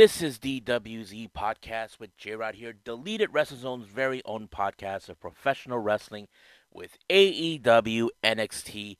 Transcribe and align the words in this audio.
This 0.00 0.22
is 0.22 0.38
DWZ 0.38 1.30
Podcast 1.32 2.00
with 2.00 2.16
J 2.16 2.34
Rod 2.34 2.54
here, 2.54 2.72
Deleted 2.72 3.34
Wrestling 3.34 3.60
Zone's 3.60 3.86
very 3.86 4.22
own 4.24 4.48
podcast 4.48 5.10
of 5.10 5.20
professional 5.20 5.78
wrestling 5.78 6.26
with 6.72 6.96
AEW, 7.10 8.08
NXT, 8.24 8.96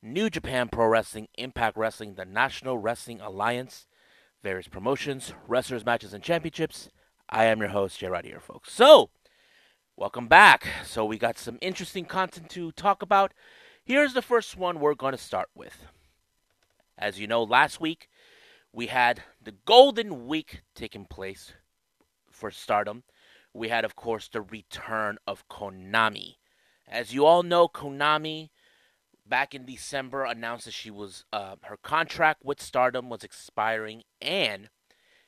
New 0.00 0.30
Japan 0.30 0.68
Pro 0.68 0.86
Wrestling, 0.86 1.26
Impact 1.36 1.76
Wrestling, 1.76 2.14
the 2.14 2.24
National 2.24 2.78
Wrestling 2.78 3.20
Alliance, 3.20 3.88
various 4.40 4.68
promotions, 4.68 5.32
wrestlers, 5.48 5.84
matches, 5.84 6.14
and 6.14 6.22
championships. 6.22 6.90
I 7.28 7.46
am 7.46 7.58
your 7.58 7.70
host, 7.70 7.98
J 7.98 8.06
Rod 8.06 8.24
here, 8.24 8.38
folks. 8.38 8.72
So, 8.72 9.10
welcome 9.96 10.28
back. 10.28 10.68
So, 10.84 11.04
we 11.04 11.18
got 11.18 11.38
some 11.38 11.58
interesting 11.60 12.04
content 12.04 12.50
to 12.50 12.70
talk 12.70 13.02
about. 13.02 13.34
Here's 13.84 14.14
the 14.14 14.22
first 14.22 14.56
one 14.56 14.78
we're 14.78 14.94
going 14.94 15.10
to 15.10 15.18
start 15.18 15.48
with. 15.56 15.86
As 16.96 17.18
you 17.18 17.26
know, 17.26 17.42
last 17.42 17.80
week 17.80 18.08
we 18.76 18.88
had 18.88 19.22
the 19.42 19.54
Golden 19.64 20.26
Week 20.26 20.60
taking 20.74 21.06
place 21.06 21.54
for 22.30 22.50
Stardom. 22.50 23.04
We 23.54 23.70
had, 23.70 23.86
of 23.86 23.96
course, 23.96 24.28
the 24.28 24.42
return 24.42 25.16
of 25.26 25.48
Konami. 25.48 26.34
As 26.86 27.14
you 27.14 27.24
all 27.24 27.42
know, 27.42 27.68
Konami 27.68 28.50
back 29.24 29.54
in 29.54 29.64
December 29.64 30.24
announced 30.24 30.66
that 30.66 30.74
she 30.74 30.90
was 30.90 31.24
uh, 31.32 31.56
her 31.62 31.78
contract 31.78 32.44
with 32.44 32.60
Stardom 32.60 33.08
was 33.08 33.24
expiring, 33.24 34.02
and 34.20 34.68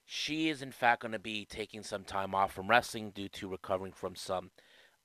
she 0.05 0.51
is 0.51 0.61
in 0.61 0.71
fact 0.71 1.01
going 1.01 1.13
to 1.13 1.19
be 1.19 1.47
taking 1.47 1.83
some 1.83 2.05
time 2.05 2.35
off 2.35 2.53
from 2.53 2.69
wrestling 2.69 3.13
due 3.13 3.31
to 3.31 3.49
recovering 3.49 3.95
from 3.95 4.15
some 4.15 4.51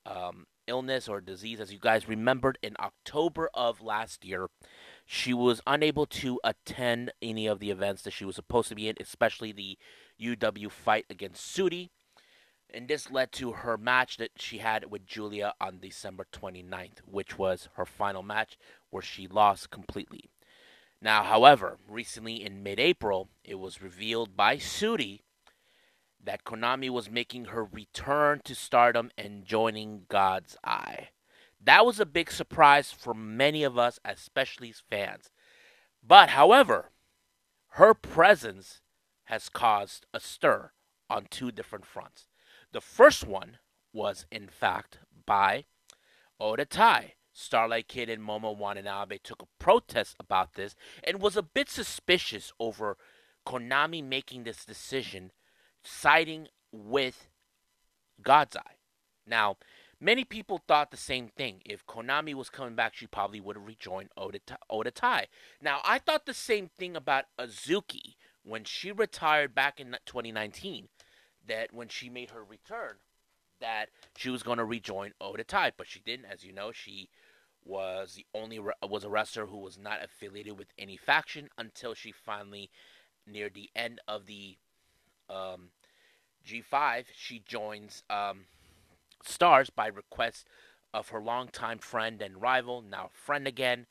um, 0.06 0.48
illness 0.68 1.08
or 1.08 1.22
disease. 1.22 1.62
As 1.62 1.72
you 1.72 1.80
guys 1.80 2.10
remembered, 2.10 2.58
in 2.62 2.76
October 2.78 3.50
of 3.54 3.82
last 3.82 4.26
year, 4.26 4.50
she 5.06 5.34
was 5.34 5.62
unable 5.68 6.06
to 6.06 6.40
attend 6.44 7.12
any 7.22 7.48
of 7.48 7.60
the 7.60 7.72
events 7.72 8.04
that 8.04 8.14
she 8.14 8.26
was 8.26 8.36
supposed 8.36 8.70
to 8.70 8.76
be 8.76 8.88
in, 8.88 8.96
especially 9.00 9.52
the 9.52 9.78
UW 10.22 10.72
fight 10.72 11.06
against 11.10 11.56
Sudi. 11.56 11.90
And 12.74 12.88
this 12.88 13.12
led 13.12 13.32
to 13.34 13.52
her 13.52 13.78
match 13.78 14.18
that 14.18 14.32
she 14.38 14.60
had 14.60 14.90
with 14.90 15.06
Julia 15.06 15.54
on 15.62 15.80
December 15.80 16.26
29th, 16.32 17.00
which 17.06 17.38
was 17.38 17.70
her 17.76 17.86
final 17.86 18.24
match 18.24 18.58
where 18.90 19.04
she 19.04 19.28
lost 19.28 19.70
completely. 19.70 20.32
Now, 21.02 21.24
however, 21.24 21.78
recently 21.88 22.44
in 22.44 22.64
mid 22.64 22.80
April, 22.80 23.30
it 23.44 23.56
was 23.56 23.82
revealed 23.82 24.38
by 24.38 24.58
Sudi 24.58 25.20
that 26.24 26.46
Konami 26.46 26.90
was 26.90 27.12
making 27.12 27.46
her 27.46 27.66
return 27.66 28.42
to 28.46 28.56
stardom 28.56 29.12
and 29.18 29.44
joining 29.44 30.06
God's 30.08 30.56
Eye. 30.64 31.10
That 31.66 31.86
was 31.86 32.00
a 32.00 32.06
big 32.06 32.32
surprise 32.32 32.92
for 32.92 33.14
many 33.14 33.64
of 33.64 33.78
us, 33.78 34.00
especially 34.04 34.74
fans. 34.90 35.32
But, 36.06 36.30
however, 36.30 36.92
her 37.70 37.94
presence 37.94 38.82
has 39.26 39.50
caused 39.50 40.06
a 40.14 40.20
stir 40.20 40.72
on 41.10 41.28
two 41.30 41.52
different 41.52 41.86
fronts. 41.86 42.28
The 42.72 42.82
first 42.82 43.26
one 43.26 43.60
was, 43.94 44.26
in 44.32 44.48
fact, 44.48 45.00
by 45.26 45.66
Oda 46.40 46.66
Tai. 46.66 47.14
Starlight 47.36 47.88
Kid 47.88 48.10
and 48.10 48.22
Momo 48.22 48.56
Watanabe 48.56 49.18
took 49.24 49.42
a 49.42 49.48
protest 49.58 50.16
about 50.20 50.54
this 50.54 50.76
and 51.04 51.20
was 51.20 51.36
a 51.36 51.42
bit 51.42 51.68
suspicious 51.68 52.52
over 52.60 52.98
Konami 53.46 54.04
making 54.04 54.44
this 54.44 54.66
decision, 54.66 55.32
siding 55.84 56.48
with 56.72 57.28
God's 58.22 58.56
Eye. 58.56 58.78
Now, 59.26 59.58
Many 60.04 60.26
people 60.26 60.58
thought 60.58 60.92
the 60.92 60.98
same 60.98 61.30
thing. 61.30 61.62
If 61.64 61.86
Konami 61.86 62.34
was 62.34 62.50
coming 62.50 62.76
back, 62.76 62.94
she 62.94 63.08
probably 63.08 63.40
would 63.40 63.56
have 63.56 63.66
rejoined 63.66 64.10
Oda, 64.18 64.40
Oedo 64.70 64.94
Tai. 64.94 65.28
Now, 65.62 65.80
I 65.86 65.98
thought 65.98 66.26
the 66.26 66.34
same 66.34 66.68
thing 66.68 66.98
about 66.98 67.24
Hazuki 67.40 68.16
when 68.44 68.66
she 68.66 68.92
retired 68.92 69.56
back 69.56 69.80
in 69.80 69.96
2019. 70.06 70.90
That 71.48 71.74
when 71.74 71.88
she 71.88 72.10
made 72.10 72.32
her 72.32 72.44
return, 72.44 72.96
that 73.62 73.92
she 74.18 74.30
was 74.30 74.44
going 74.44 74.58
to 74.58 74.66
rejoin 74.66 75.14
Oedo 75.22 75.48
Tai, 75.48 75.72
but 75.78 75.88
she 75.88 76.02
didn't. 76.02 76.26
As 76.26 76.44
you 76.44 76.52
know, 76.52 76.74
she 76.74 77.08
was 77.64 78.16
the 78.16 78.26
only 78.36 78.60
was 78.60 79.06
a 79.06 79.10
wrestler 79.10 79.46
who 79.46 79.60
was 79.60 79.78
not 79.78 80.04
affiliated 80.04 80.60
with 80.60 80.74
any 80.78 80.98
faction 80.98 81.48
until 81.58 81.94
she 81.94 82.12
finally, 82.12 82.70
near 83.26 83.50
the 83.50 83.70
end 83.74 84.02
of 84.06 84.26
the 84.26 84.58
um, 85.30 85.70
G5, 86.46 87.06
she 87.16 87.40
joins. 87.48 88.04
Um, 88.10 88.48
stars 89.28 89.70
by 89.70 89.88
request 89.88 90.48
of 90.94 91.10
her 91.10 91.22
longtime 91.22 91.80
friend 91.80 92.22
and 92.22 92.42
rival, 92.42 92.82
now 92.82 93.10
friend 93.12 93.48
again, 93.48 93.88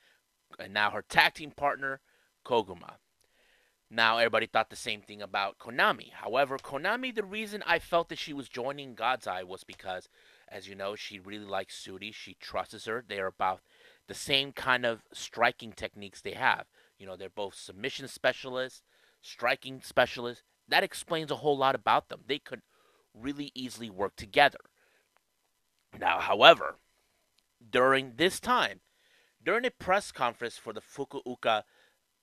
and 0.58 0.72
now 0.72 0.90
her 0.90 1.02
tag 1.02 1.34
team 1.34 1.50
partner, 1.50 2.00
Koguma. 2.44 2.94
Now, 3.94 4.16
everybody 4.16 4.46
thought 4.46 4.70
the 4.70 4.76
same 4.76 5.02
thing 5.02 5.20
about 5.20 5.58
Konami. 5.58 6.12
However, 6.12 6.56
Konami, 6.56 7.14
the 7.14 7.24
reason 7.24 7.62
I 7.66 7.78
felt 7.78 8.08
that 8.08 8.18
she 8.18 8.32
was 8.32 8.48
joining 8.48 8.94
God's 8.94 9.26
Eye 9.26 9.42
was 9.42 9.64
because, 9.64 10.08
as 10.48 10.66
you 10.66 10.74
know, 10.74 10.96
she 10.96 11.18
really 11.18 11.44
likes 11.44 11.78
Sudi. 11.78 12.14
She 12.14 12.34
trusts 12.40 12.86
her. 12.86 13.04
They 13.06 13.20
are 13.20 13.26
about 13.26 13.60
the 14.08 14.14
same 14.14 14.52
kind 14.52 14.86
of 14.86 15.02
striking 15.12 15.72
techniques 15.72 16.22
they 16.22 16.32
have. 16.32 16.64
You 16.98 17.06
know, 17.06 17.16
they're 17.16 17.28
both 17.28 17.54
submission 17.54 18.08
specialists, 18.08 18.82
striking 19.20 19.82
specialists. 19.82 20.42
That 20.66 20.82
explains 20.82 21.30
a 21.30 21.36
whole 21.36 21.58
lot 21.58 21.74
about 21.74 22.08
them. 22.08 22.20
They 22.26 22.38
could 22.38 22.62
really 23.12 23.52
easily 23.54 23.90
work 23.90 24.16
together. 24.16 24.58
Now, 25.98 26.20
however, 26.20 26.76
during 27.70 28.14
this 28.16 28.40
time, 28.40 28.80
during 29.44 29.64
a 29.64 29.70
press 29.70 30.12
conference 30.12 30.56
for 30.56 30.72
the 30.72 30.80
Fukuoka 30.80 31.64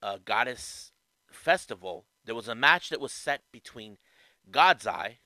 uh, 0.01 0.17
Goddess 0.23 0.91
Festival, 1.31 2.05
there 2.25 2.35
was 2.35 2.47
a 2.47 2.55
match 2.55 2.89
that 2.89 3.01
was 3.01 3.11
set 3.11 3.41
between 3.51 3.97
God's 4.49 4.87
Eye, 4.87 5.19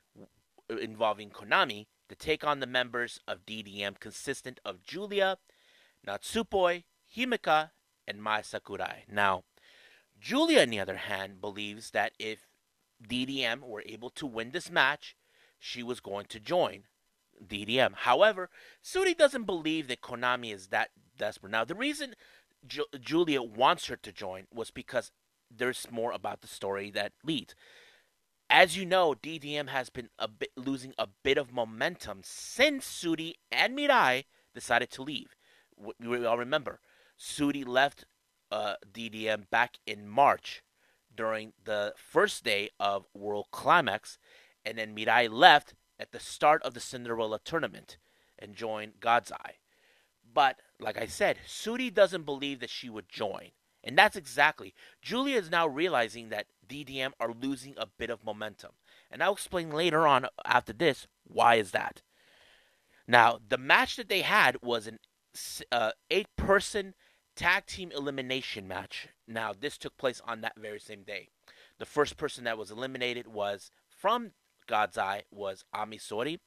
involving 0.69 1.29
Konami, 1.29 1.87
to 2.09 2.15
take 2.15 2.43
on 2.43 2.59
the 2.59 2.67
members 2.67 3.19
of 3.27 3.45
DDM, 3.45 3.99
consistent 3.99 4.59
of 4.65 4.83
Julia, 4.83 5.37
Natsupoi, 6.05 6.83
Himeka, 7.15 7.71
and 8.07 8.21
Mai 8.21 8.41
Sakurai. 8.41 9.05
Now, 9.09 9.43
Julia, 10.19 10.61
on 10.61 10.69
the 10.69 10.79
other 10.79 10.97
hand, 10.97 11.41
believes 11.41 11.91
that 11.91 12.13
if 12.19 12.47
DDM 13.07 13.61
were 13.61 13.83
able 13.85 14.09
to 14.11 14.25
win 14.25 14.51
this 14.51 14.69
match, 14.69 15.15
she 15.59 15.83
was 15.83 15.99
going 15.99 16.25
to 16.27 16.39
join 16.39 16.83
DDM. 17.45 17.93
However, 17.95 18.49
Sudi 18.83 19.17
doesn't 19.17 19.45
believe 19.45 19.87
that 19.87 20.01
Konami 20.01 20.53
is 20.53 20.67
that 20.67 20.89
desperate. 21.17 21.51
Now, 21.51 21.63
the 21.65 21.75
reason 21.75 22.15
Ju- 22.65 22.85
Julia 22.99 23.41
wants 23.41 23.87
her 23.87 23.95
to 23.97 24.11
join 24.11 24.47
was 24.53 24.71
because 24.71 25.11
there's 25.49 25.87
more 25.91 26.11
about 26.11 26.41
the 26.41 26.47
story 26.47 26.89
that 26.91 27.13
leads. 27.23 27.55
As 28.49 28.77
you 28.77 28.85
know, 28.85 29.13
DDM 29.13 29.69
has 29.69 29.89
been 29.89 30.09
a 30.19 30.27
bit 30.27 30.51
losing 30.55 30.93
a 30.97 31.07
bit 31.23 31.37
of 31.37 31.53
momentum 31.53 32.21
since 32.23 32.85
Sudi 32.85 33.33
and 33.51 33.77
Mirai 33.77 34.25
decided 34.53 34.91
to 34.91 35.01
leave. 35.01 35.35
We, 35.77 35.93
we 36.07 36.25
all 36.25 36.37
remember 36.37 36.79
Sudi 37.19 37.65
left 37.65 38.05
uh, 38.51 38.75
DDM 38.91 39.49
back 39.49 39.79
in 39.87 40.07
March 40.07 40.61
during 41.15 41.53
the 41.63 41.93
first 41.95 42.43
day 42.43 42.69
of 42.79 43.05
World 43.13 43.47
Climax, 43.51 44.17
and 44.65 44.77
then 44.77 44.95
Mirai 44.95 45.29
left 45.31 45.73
at 46.03 46.11
the 46.11 46.19
start 46.19 46.61
of 46.63 46.73
the 46.73 46.81
Cinderella 46.81 47.39
tournament 47.43 47.97
and 48.37 48.53
join 48.55 48.91
God's 48.99 49.31
Eye. 49.31 49.55
But, 50.33 50.57
like 50.81 50.97
I 50.97 51.05
said, 51.05 51.37
Sudi 51.47 51.91
doesn't 51.91 52.25
believe 52.25 52.59
that 52.59 52.69
she 52.69 52.89
would 52.89 53.07
join. 53.07 53.51
And 53.85 53.97
that's 53.97 54.17
exactly. 54.17 54.73
Julia 55.01 55.37
is 55.37 55.49
now 55.49 55.65
realizing 55.65 56.27
that 56.27 56.47
DDM 56.67 57.11
are 57.21 57.31
losing 57.31 57.75
a 57.77 57.87
bit 57.87 58.09
of 58.09 58.25
momentum. 58.25 58.71
And 59.09 59.23
I'll 59.23 59.31
explain 59.31 59.71
later 59.71 60.05
on 60.05 60.27
after 60.45 60.73
this 60.73 61.07
why 61.23 61.55
is 61.55 61.71
that. 61.71 62.01
Now, 63.07 63.39
the 63.47 63.57
match 63.57 63.95
that 63.95 64.09
they 64.09 64.23
had 64.23 64.61
was 64.61 64.87
an 64.87 64.99
uh, 65.71 65.91
eight 66.11 66.27
person 66.35 66.95
tag 67.37 67.65
team 67.65 67.93
elimination 67.95 68.67
match. 68.67 69.07
Now, 69.25 69.53
this 69.57 69.77
took 69.77 69.95
place 69.97 70.21
on 70.25 70.41
that 70.41 70.59
very 70.59 70.79
same 70.79 71.03
day. 71.03 71.29
The 71.79 71.85
first 71.85 72.17
person 72.17 72.43
that 72.43 72.57
was 72.57 72.71
eliminated 72.71 73.27
was 73.27 73.71
from 73.89 74.31
God's 74.67 74.97
Eye 74.97 75.23
was 75.31 75.63
Ami 75.73 75.97
Sourei. 75.97 76.39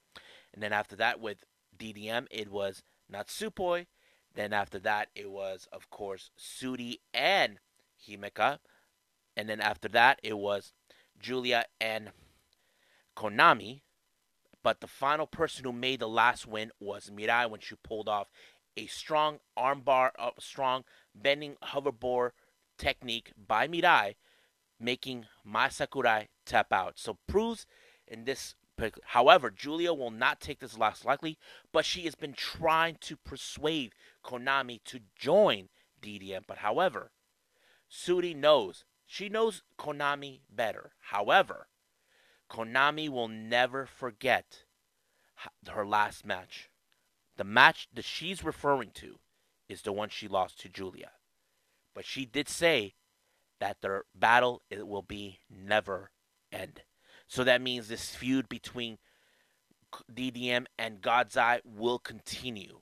And 0.53 0.63
then 0.63 0.73
after 0.73 0.97
that, 0.97 1.21
with 1.21 1.45
DDM, 1.79 2.27
it 2.31 2.51
was 2.51 2.83
Natsupoi. 3.13 3.87
Then 4.35 4.53
after 4.53 4.79
that, 4.81 5.09
it 5.15 5.31
was, 5.31 5.69
of 5.73 5.91
course, 5.91 6.31
Sudi 6.39 6.99
and 7.15 7.59
Himeka. 8.07 8.59
And 9.37 9.49
then 9.49 9.61
after 9.61 9.89
that, 9.89 10.19
it 10.23 10.39
was 10.39 10.73
Julia 11.19 11.65
and 11.81 12.11
Konami. 13.17 13.81
But 14.63 14.81
the 14.81 14.87
final 14.87 15.27
person 15.27 15.65
who 15.65 15.73
made 15.73 16.01
the 16.01 16.09
last 16.09 16.47
win 16.47 16.71
was 16.81 17.11
Mirai 17.11 17.49
when 17.49 17.61
she 17.61 17.77
pulled 17.77 18.09
off 18.09 18.29
a 18.77 18.87
strong 18.87 19.39
armbar, 19.57 20.11
a 20.19 20.31
strong 20.39 20.85
bending 21.15 21.57
hoverboard 21.63 22.31
technique 22.77 23.33
by 23.37 23.67
Mirai, 23.69 24.17
making 24.79 25.27
Mai 25.45 25.69
Sakurai 25.69 26.29
tap 26.45 26.73
out. 26.73 26.99
So 26.99 27.19
proves 27.27 27.67
in 28.07 28.25
this. 28.25 28.55
However, 29.05 29.51
Julia 29.51 29.95
will 29.95 30.11
not 30.11 30.41
take 30.41 30.61
this 30.61 30.77
loss 30.77 31.05
lightly, 31.05 31.39
but 31.73 31.87
she 31.87 32.03
has 32.03 32.15
been 32.15 32.35
trying 32.35 32.97
to 33.01 33.17
persuade 33.17 33.95
Konami 34.23 34.85
to 34.85 35.01
join 35.17 35.71
DDM. 36.03 36.43
But 36.47 36.59
however, 36.59 37.11
Sudi 37.91 38.37
knows 38.37 38.85
she 39.07 39.29
knows 39.29 39.63
Konami 39.79 40.41
better. 40.51 40.93
However, 41.11 41.69
Konami 42.51 43.09
will 43.09 43.29
never 43.29 43.87
forget 43.87 44.65
her 45.69 45.87
last 45.87 46.27
match. 46.27 46.71
The 47.37 47.45
match 47.45 47.89
that 47.95 48.05
she's 48.05 48.45
referring 48.45 48.91
to 48.95 49.19
is 49.69 49.83
the 49.83 49.93
one 49.93 50.09
she 50.09 50.29
lost 50.29 50.61
to 50.61 50.69
Julia. 50.69 51.13
But 51.95 52.05
she 52.05 52.25
did 52.25 52.49
say 52.49 52.95
that 53.61 53.81
their 53.81 54.05
battle 54.15 54.63
it 54.71 54.87
will 54.87 55.03
be 55.03 55.41
never 55.49 56.11
end. 56.53 56.83
So 57.27 57.45
that 57.45 57.63
means 57.63 57.89
this 57.89 58.15
feud 58.15 58.49
between 58.49 58.99
DDM 60.13 60.67
and 60.79 61.01
God's 61.01 61.37
Eye 61.37 61.61
will 61.65 61.99
continue. 61.99 62.81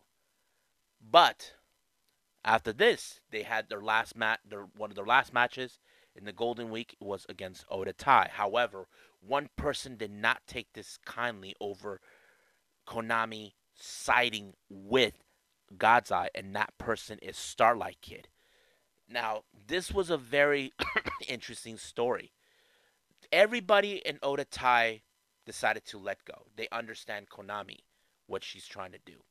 But 1.00 1.54
after 2.44 2.72
this, 2.72 3.20
they 3.30 3.42
had 3.42 3.68
their 3.68 3.80
last 3.80 4.16
match. 4.16 4.40
Their 4.48 4.66
one 4.76 4.90
of 4.90 4.96
their 4.96 5.06
last 5.06 5.32
matches 5.32 5.78
in 6.14 6.24
the 6.24 6.32
Golden 6.32 6.70
Week 6.70 6.96
was 7.00 7.26
against 7.28 7.64
Oda 7.70 7.92
Tai. 7.92 8.30
However, 8.32 8.86
one 9.20 9.48
person 9.56 9.96
did 9.96 10.10
not 10.10 10.42
take 10.46 10.72
this 10.72 10.98
kindly 11.04 11.54
over 11.60 12.00
Konami 12.86 13.52
siding 13.74 14.54
with 14.68 15.24
God's 15.76 16.12
Eye, 16.12 16.30
and 16.34 16.54
that 16.54 16.76
person 16.78 17.18
is 17.20 17.36
Starlight 17.36 17.98
Kid. 18.00 18.28
Now, 19.08 19.42
this 19.66 19.92
was 19.92 20.10
a 20.10 20.16
very 20.16 20.72
interesting 21.28 21.76
story. 21.76 22.32
Everybody 23.32 24.02
in 24.04 24.18
Oedo 24.18 24.44
Tai 24.50 25.02
decided 25.46 25.84
to 25.86 25.98
let 25.98 26.24
go. 26.24 26.46
They 26.56 26.68
understand 26.72 27.28
Konami, 27.28 27.80
what 28.26 28.42
she's 28.42 28.66
trying 28.66 28.92
to 28.92 28.98
do. 29.04 29.24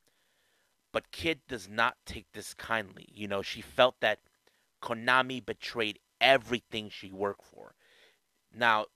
But 0.92 1.10
Kid 1.10 1.40
does 1.48 1.68
not 1.68 1.96
take 2.06 2.26
this 2.32 2.54
kindly. 2.54 3.08
You 3.12 3.26
know, 3.26 3.42
she 3.42 3.60
felt 3.60 3.96
that 4.00 4.20
Konami 4.80 5.44
betrayed 5.44 5.98
everything 6.20 6.88
she 6.88 7.10
worked 7.10 7.44
for. 7.44 7.74
Now, 8.56 8.86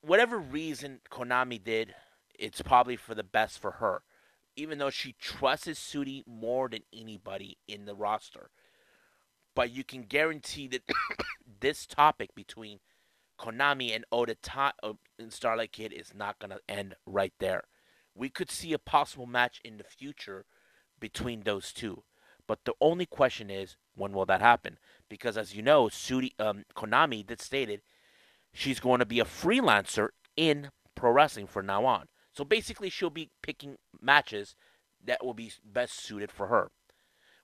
whatever 0.00 0.38
reason 0.38 1.00
Konami 1.10 1.62
did, 1.62 1.94
it's 2.38 2.62
probably 2.62 2.96
for 2.96 3.14
the 3.14 3.22
best 3.22 3.58
for 3.60 3.72
her. 3.72 4.02
Even 4.56 4.78
though 4.78 4.90
she 4.90 5.14
trusts 5.18 5.68
Sudi 5.68 6.22
more 6.26 6.68
than 6.68 6.82
anybody 6.92 7.58
in 7.68 7.84
the 7.84 7.94
roster. 7.94 8.50
But 9.54 9.70
you 9.70 9.84
can 9.84 10.02
guarantee 10.02 10.68
that 10.68 10.82
this 11.60 11.86
topic 11.86 12.34
between 12.34 12.80
Konami 13.40 13.94
and 13.94 14.04
Oda 14.12 14.34
Ta- 14.34 14.74
uh, 14.82 14.92
and 15.18 15.32
Starlight 15.32 15.72
Kid 15.72 15.92
is 15.92 16.12
not 16.14 16.38
going 16.38 16.50
to 16.50 16.60
end 16.68 16.94
right 17.06 17.32
there. 17.38 17.64
We 18.14 18.28
could 18.28 18.50
see 18.50 18.72
a 18.74 18.78
possible 18.78 19.26
match 19.26 19.60
in 19.64 19.78
the 19.78 19.84
future 19.84 20.44
between 21.00 21.42
those 21.42 21.72
two. 21.72 22.02
But 22.46 22.64
the 22.64 22.74
only 22.80 23.06
question 23.06 23.48
is, 23.48 23.76
when 23.94 24.12
will 24.12 24.26
that 24.26 24.42
happen? 24.42 24.78
Because 25.08 25.38
as 25.38 25.54
you 25.54 25.62
know, 25.62 25.86
Sudi, 25.86 26.32
um, 26.38 26.64
Konami 26.76 27.26
did 27.26 27.40
stated 27.40 27.80
she's 28.52 28.80
going 28.80 28.98
to 28.98 29.06
be 29.06 29.20
a 29.20 29.24
freelancer 29.24 30.08
in 30.36 30.70
pro 30.94 31.10
wrestling 31.10 31.46
from 31.46 31.66
now 31.66 31.86
on. 31.86 32.08
So 32.32 32.44
basically, 32.44 32.90
she'll 32.90 33.08
be 33.10 33.30
picking 33.42 33.76
matches 34.00 34.54
that 35.02 35.24
will 35.24 35.34
be 35.34 35.52
best 35.64 35.98
suited 35.98 36.30
for 36.30 36.48
her, 36.48 36.70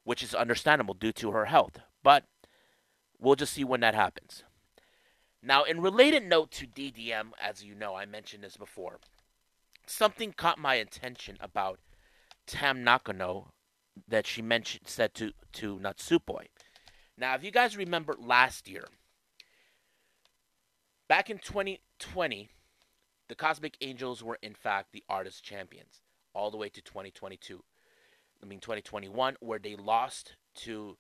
which 0.05 0.23
is 0.23 0.35
understandable 0.35 0.95
due 0.95 1.13
to 1.13 1.31
her 1.31 1.47
health. 1.47 1.79
But 2.03 2.25
we'll 3.19 3.37
just 3.37 3.55
see 3.55 3.65
when 3.65 3.81
that 3.81 3.95
happens. 3.95 4.45
Now, 5.47 5.63
in 5.63 5.81
related 5.81 6.25
note 6.25 6.51
to 6.53 6.67
DDM, 6.67 7.31
as 7.41 7.63
you 7.63 7.77
know, 7.77 7.95
I 7.95 8.05
mentioned 8.05 8.43
this 8.43 8.57
before, 8.57 8.99
something 9.87 10.33
caught 10.33 10.59
my 10.59 10.75
attention 10.75 11.37
about 11.41 11.79
Tam 12.49 12.83
Nakano 12.83 13.53
that 14.09 14.27
she 14.27 14.43
mentioned 14.43 14.89
said 14.89 15.15
to 15.15 15.31
to 15.53 15.79
Natsupoi. 15.79 16.47
Now, 17.17 17.37
if 17.37 17.45
you 17.45 17.53
guys 17.53 17.77
remember 17.77 18.17
last 18.19 18.69
year, 18.69 18.89
back 21.09 21.31
in 21.31 21.39
2020, 21.39 22.49
the 23.29 23.35
Cosmic 23.37 23.77
Angels 23.81 24.25
were 24.25 24.39
in 24.43 24.55
fact 24.55 24.91
the 24.91 25.05
artist 25.09 25.45
champions 25.45 26.03
all 26.35 26.51
the 26.51 26.57
way 26.57 26.69
to 26.71 26.83
2022. 26.83 27.63
I 28.43 28.47
mean 28.47 28.59
2021 28.59 29.37
where 29.39 29.61
they 29.61 29.77
lost 29.77 30.35
to 30.57 30.99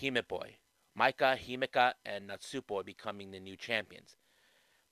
Himeboy. 0.00 0.58
Maika, 1.00 1.38
Himeka, 1.38 1.94
and 2.04 2.28
Natsupoi 2.28 2.84
becoming 2.84 3.30
the 3.30 3.40
new 3.40 3.56
champions. 3.56 4.16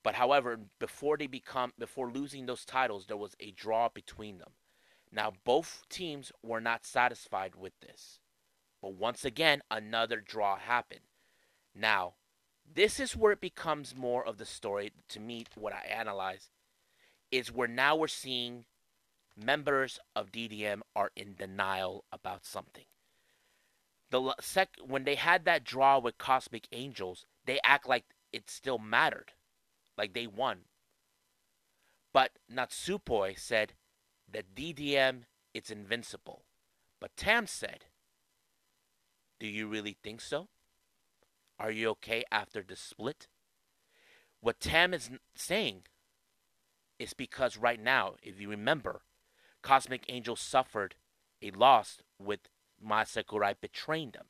But 0.02 0.14
however, 0.14 0.58
before 0.78 1.18
they 1.18 1.26
become 1.26 1.74
before 1.78 2.10
losing 2.10 2.46
those 2.46 2.64
titles, 2.64 3.06
there 3.06 3.16
was 3.16 3.36
a 3.40 3.50
draw 3.50 3.90
between 3.90 4.38
them. 4.38 4.52
Now 5.12 5.34
both 5.44 5.82
teams 5.90 6.32
were 6.42 6.62
not 6.62 6.86
satisfied 6.86 7.56
with 7.56 7.78
this. 7.80 8.20
But 8.80 8.94
once 8.94 9.24
again, 9.24 9.60
another 9.70 10.20
draw 10.20 10.56
happened. 10.56 11.00
Now, 11.74 12.14
this 12.74 12.98
is 12.98 13.16
where 13.16 13.32
it 13.32 13.40
becomes 13.40 13.94
more 13.94 14.26
of 14.26 14.38
the 14.38 14.46
story 14.46 14.92
to 15.08 15.20
me 15.20 15.44
what 15.56 15.74
I 15.74 15.84
analyze 15.90 16.50
is 17.30 17.52
where 17.52 17.68
now 17.68 17.96
we're 17.96 18.08
seeing 18.08 18.64
members 19.36 19.98
of 20.16 20.32
DDM 20.32 20.80
are 20.96 21.10
in 21.14 21.34
denial 21.34 22.04
about 22.12 22.46
something. 22.46 22.84
The 24.10 24.34
sec 24.40 24.76
when 24.80 25.04
they 25.04 25.16
had 25.16 25.44
that 25.44 25.64
draw 25.64 25.98
with 25.98 26.18
Cosmic 26.18 26.66
Angels, 26.72 27.26
they 27.44 27.60
act 27.62 27.86
like 27.86 28.04
it 28.32 28.48
still 28.48 28.78
mattered, 28.78 29.32
like 29.96 30.14
they 30.14 30.26
won. 30.26 30.64
But 32.12 32.38
Natsupoi 32.50 33.38
said 33.38 33.74
that 34.30 34.54
DDM 34.54 35.24
it's 35.52 35.70
invincible. 35.70 36.44
But 37.00 37.16
Tam 37.16 37.46
said, 37.46 37.86
"Do 39.38 39.46
you 39.46 39.66
really 39.68 39.96
think 40.02 40.20
so? 40.20 40.48
Are 41.58 41.70
you 41.70 41.90
okay 41.90 42.24
after 42.30 42.62
the 42.62 42.76
split?" 42.76 43.28
What 44.40 44.60
Tam 44.60 44.94
is 44.94 45.10
saying 45.34 45.86
is 46.98 47.12
because 47.12 47.56
right 47.56 47.80
now, 47.80 48.16
if 48.22 48.40
you 48.40 48.48
remember, 48.48 49.02
Cosmic 49.62 50.04
Angel 50.08 50.36
suffered 50.36 50.94
a 51.42 51.50
loss 51.50 52.02
with 52.18 52.48
Mai 52.80 53.04
Sakurai 53.04 53.54
betraying 53.60 54.10
them. 54.10 54.26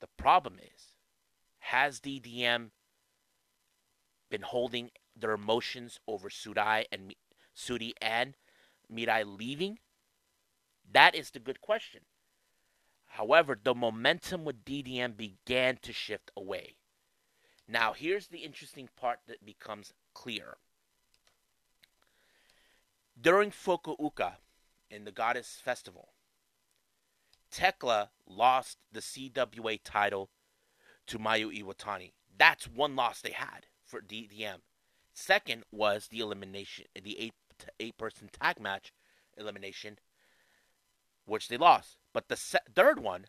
The 0.00 0.08
problem 0.16 0.58
is, 0.58 0.96
has 1.58 2.00
DDM 2.00 2.70
been 4.30 4.42
holding 4.42 4.90
their 5.14 5.32
emotions 5.32 6.00
over 6.08 6.28
Sudai 6.28 6.84
and 6.90 7.14
Sudi 7.56 7.92
and 8.00 8.34
Mirai 8.92 9.24
leaving? 9.24 9.78
That 10.90 11.14
is 11.14 11.30
the 11.30 11.38
good 11.38 11.60
question. 11.60 12.02
However, 13.06 13.58
the 13.62 13.74
momentum 13.74 14.44
with 14.44 14.64
DDM 14.64 15.16
began 15.16 15.76
to 15.82 15.92
shift 15.92 16.30
away. 16.36 16.76
Now, 17.68 17.92
here's 17.92 18.28
the 18.28 18.38
interesting 18.38 18.88
part 18.96 19.20
that 19.26 19.44
becomes 19.44 19.92
clear. 20.14 20.56
During 23.20 23.50
Fukuoka, 23.50 24.36
in 24.90 25.04
the 25.04 25.12
Goddess 25.12 25.60
Festival, 25.62 26.08
Thekla 27.52 28.08
lost 28.26 28.78
the 28.90 29.00
CWA 29.00 29.80
title 29.84 30.30
to 31.06 31.18
Mayu 31.18 31.62
Iwatani. 31.62 32.12
That's 32.36 32.66
one 32.66 32.96
loss 32.96 33.20
they 33.20 33.32
had 33.32 33.66
for 33.84 34.00
DDM. 34.00 34.60
Second 35.12 35.64
was 35.70 36.08
the 36.08 36.20
elimination, 36.20 36.86
the 36.94 37.18
eight 37.18 37.34
eight 37.78 37.96
person 37.98 38.28
tag 38.32 38.60
match 38.60 38.92
elimination, 39.36 39.98
which 41.26 41.48
they 41.48 41.56
lost. 41.56 41.98
But 42.12 42.28
the 42.28 42.36
se- 42.36 42.58
third 42.74 42.98
one 42.98 43.26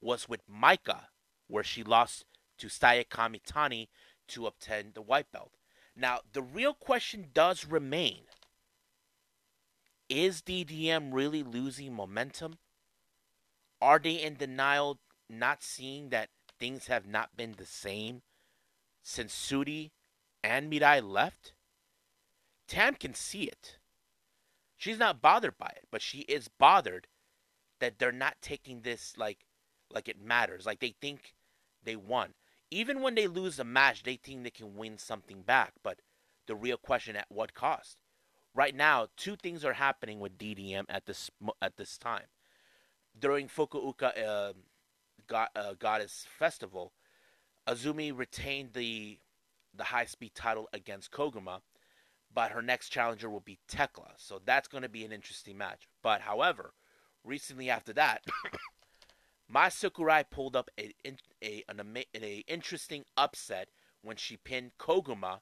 was 0.00 0.28
with 0.28 0.48
Maika, 0.48 1.06
where 1.46 1.62
she 1.62 1.82
lost 1.82 2.24
to 2.58 2.68
Saya 2.68 3.04
Kamitani 3.04 3.88
to 4.28 4.46
obtain 4.46 4.92
the 4.94 5.02
white 5.02 5.30
belt. 5.30 5.52
Now, 5.94 6.20
the 6.32 6.42
real 6.42 6.74
question 6.74 7.28
does 7.34 7.66
remain 7.66 8.22
is 10.08 10.40
DDM 10.40 11.12
really 11.12 11.42
losing 11.42 11.92
momentum? 11.94 12.58
Are 13.80 13.98
they 13.98 14.22
in 14.22 14.34
denial, 14.34 14.98
not 15.28 15.62
seeing 15.62 16.08
that 16.10 16.30
things 16.58 16.88
have 16.88 17.06
not 17.06 17.36
been 17.36 17.54
the 17.56 17.66
same 17.66 18.22
since 19.02 19.32
Sudi 19.34 19.90
and 20.42 20.72
Mirai 20.72 21.02
left? 21.02 21.52
Tam 22.66 22.94
can 22.94 23.14
see 23.14 23.44
it. 23.44 23.78
She's 24.76 24.98
not 24.98 25.22
bothered 25.22 25.58
by 25.58 25.72
it, 25.76 25.86
but 25.90 26.02
she 26.02 26.20
is 26.20 26.48
bothered 26.48 27.06
that 27.80 27.98
they're 27.98 28.12
not 28.12 28.36
taking 28.42 28.82
this 28.82 29.14
like 29.16 29.38
like 29.90 30.08
it 30.08 30.20
matters. 30.20 30.66
Like 30.66 30.80
they 30.80 30.94
think 31.00 31.34
they 31.82 31.96
won. 31.96 32.34
Even 32.70 33.00
when 33.00 33.14
they 33.14 33.26
lose 33.26 33.58
a 33.58 33.64
match, 33.64 34.02
they 34.02 34.16
think 34.16 34.42
they 34.42 34.50
can 34.50 34.76
win 34.76 34.98
something 34.98 35.42
back. 35.42 35.72
But 35.82 36.00
the 36.46 36.54
real 36.54 36.76
question 36.76 37.16
at 37.16 37.30
what 37.30 37.54
cost? 37.54 37.96
Right 38.54 38.74
now, 38.74 39.06
two 39.16 39.36
things 39.36 39.64
are 39.64 39.74
happening 39.74 40.20
with 40.20 40.36
DDM 40.38 40.84
at 40.88 41.06
this 41.06 41.30
at 41.62 41.76
this 41.76 41.96
time 41.96 42.26
during 43.18 43.48
Fukuoka 43.48 44.12
uh, 44.26 44.52
God, 45.26 45.48
uh, 45.54 45.74
Goddess 45.78 46.26
Festival, 46.38 46.92
Azumi 47.66 48.16
retained 48.16 48.72
the 48.72 49.18
the 49.74 49.84
high 49.84 50.06
speed 50.06 50.34
title 50.34 50.68
against 50.72 51.12
Koguma, 51.12 51.60
but 52.34 52.50
her 52.50 52.62
next 52.62 52.88
challenger 52.88 53.30
will 53.30 53.40
be 53.40 53.58
Thekla. 53.70 54.12
So 54.16 54.40
that's 54.44 54.66
going 54.66 54.82
to 54.82 54.88
be 54.88 55.04
an 55.04 55.12
interesting 55.12 55.56
match. 55.56 55.86
But 56.02 56.22
however, 56.22 56.72
recently 57.22 57.70
after 57.70 57.92
that, 57.92 58.24
Mai 59.48 59.68
Sakurai 59.68 60.24
pulled 60.28 60.56
up 60.56 60.70
a, 60.78 60.92
a, 61.42 61.64
an, 61.68 61.96
a 62.14 62.44
interesting 62.48 63.04
upset 63.16 63.68
when 64.02 64.16
she 64.16 64.36
pinned 64.36 64.72
Koguma 64.78 65.40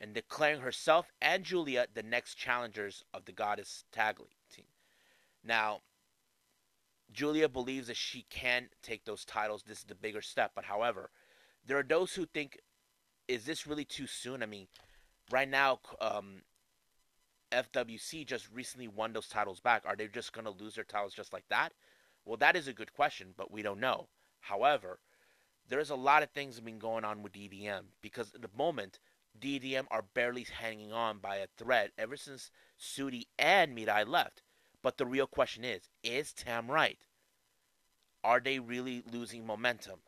and 0.00 0.14
declaring 0.14 0.60
herself 0.60 1.10
and 1.20 1.42
Julia 1.42 1.86
the 1.92 2.02
next 2.02 2.34
challengers 2.34 3.04
of 3.12 3.24
the 3.24 3.32
Goddess 3.32 3.84
Tag 3.90 4.20
League 4.20 4.36
team. 4.52 4.66
Now, 5.42 5.80
Julia 7.16 7.48
believes 7.48 7.86
that 7.86 7.96
she 7.96 8.26
can 8.28 8.68
take 8.82 9.06
those 9.06 9.24
titles. 9.24 9.62
This 9.62 9.78
is 9.78 9.84
the 9.84 9.94
bigger 9.94 10.20
step. 10.20 10.52
But 10.54 10.66
however, 10.66 11.10
there 11.66 11.78
are 11.78 11.82
those 11.82 12.14
who 12.14 12.26
think, 12.26 12.60
is 13.26 13.46
this 13.46 13.66
really 13.66 13.86
too 13.86 14.06
soon? 14.06 14.42
I 14.42 14.46
mean, 14.46 14.68
right 15.30 15.48
now, 15.48 15.80
um, 15.98 16.42
FWC 17.50 18.26
just 18.26 18.48
recently 18.52 18.86
won 18.86 19.14
those 19.14 19.28
titles 19.28 19.60
back. 19.60 19.82
Are 19.86 19.96
they 19.96 20.08
just 20.08 20.34
going 20.34 20.44
to 20.44 20.50
lose 20.50 20.74
their 20.74 20.84
titles 20.84 21.14
just 21.14 21.32
like 21.32 21.48
that? 21.48 21.72
Well, 22.26 22.36
that 22.36 22.54
is 22.54 22.68
a 22.68 22.74
good 22.74 22.92
question, 22.92 23.32
but 23.34 23.50
we 23.50 23.62
don't 23.62 23.80
know. 23.80 24.08
However, 24.40 25.00
there's 25.68 25.90
a 25.90 25.96
lot 25.96 26.22
of 26.22 26.30
things 26.30 26.56
that 26.56 26.60
have 26.60 26.66
been 26.66 26.78
going 26.78 27.04
on 27.04 27.22
with 27.22 27.32
DDM 27.32 27.84
because 28.02 28.34
at 28.34 28.42
the 28.42 28.50
moment, 28.54 29.00
DDM 29.40 29.86
are 29.90 30.04
barely 30.14 30.44
hanging 30.44 30.92
on 30.92 31.18
by 31.18 31.36
a 31.36 31.46
thread 31.56 31.92
ever 31.96 32.16
since 32.16 32.50
Sudi 32.78 33.24
and 33.38 33.76
Mirai 33.76 34.06
left. 34.06 34.42
But 34.82 34.98
the 34.98 35.06
real 35.06 35.26
question 35.26 35.64
is 35.64 35.88
is 36.02 36.32
Tam 36.32 36.70
right? 36.70 36.98
Are 38.26 38.40
they 38.40 38.58
really 38.58 39.04
losing 39.12 39.46
momentum? 39.46 40.00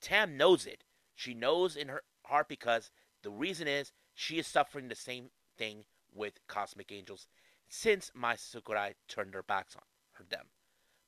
Tam 0.00 0.38
knows 0.38 0.64
it. 0.66 0.84
She 1.14 1.34
knows 1.34 1.76
in 1.76 1.88
her 1.88 2.02
heart 2.24 2.48
because 2.48 2.90
the 3.22 3.28
reason 3.30 3.68
is 3.68 3.92
she 4.14 4.38
is 4.38 4.46
suffering 4.46 4.88
the 4.88 4.94
same 4.94 5.28
thing 5.58 5.84
with 6.14 6.40
Cosmic 6.48 6.90
Angels 6.90 7.26
since 7.68 8.10
Mai 8.14 8.36
Sakurai 8.36 8.94
turned 9.06 9.34
their 9.34 9.42
backs 9.42 9.76
on 9.76 9.82
her 10.12 10.24
them. 10.24 10.46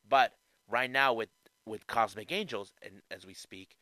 But 0.06 0.34
right 0.68 0.90
now 0.90 1.14
with 1.14 1.30
with 1.64 1.86
Cosmic 1.86 2.30
Angels 2.30 2.74
and 2.82 3.00
as 3.10 3.24
we 3.24 3.32
speak, 3.32 3.78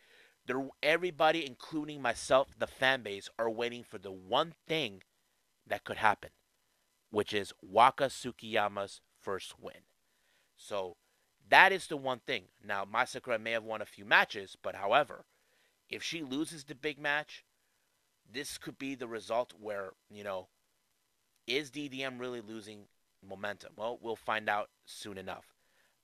everybody, 0.80 1.44
including 1.44 2.00
myself, 2.00 2.54
the 2.56 2.68
fan 2.68 3.02
base, 3.02 3.28
are 3.40 3.50
waiting 3.50 3.82
for 3.82 3.98
the 3.98 4.12
one 4.12 4.54
thing 4.68 5.02
that 5.66 5.82
could 5.82 5.96
happen, 5.96 6.30
which 7.10 7.34
is 7.34 7.52
Waka 7.60 8.04
Tsukiyama's 8.04 9.00
first 9.20 9.58
win. 9.58 9.82
So 10.56 10.96
that 11.50 11.72
is 11.72 11.86
the 11.86 11.96
one 11.96 12.20
thing. 12.20 12.44
Now, 12.64 12.84
Mai 12.84 13.04
Sakurai 13.04 13.38
may 13.38 13.52
have 13.52 13.64
won 13.64 13.82
a 13.82 13.86
few 13.86 14.04
matches, 14.04 14.56
but 14.62 14.74
however, 14.74 15.24
if 15.88 16.02
she 16.02 16.22
loses 16.22 16.64
the 16.64 16.74
big 16.74 16.98
match, 16.98 17.44
this 18.30 18.58
could 18.58 18.78
be 18.78 18.94
the 18.94 19.08
result 19.08 19.54
where, 19.58 19.92
you 20.10 20.22
know, 20.22 20.48
is 21.46 21.70
DDM 21.70 22.20
really 22.20 22.42
losing 22.42 22.86
momentum? 23.26 23.72
Well, 23.76 23.98
we'll 24.00 24.16
find 24.16 24.48
out 24.48 24.68
soon 24.84 25.16
enough. 25.16 25.54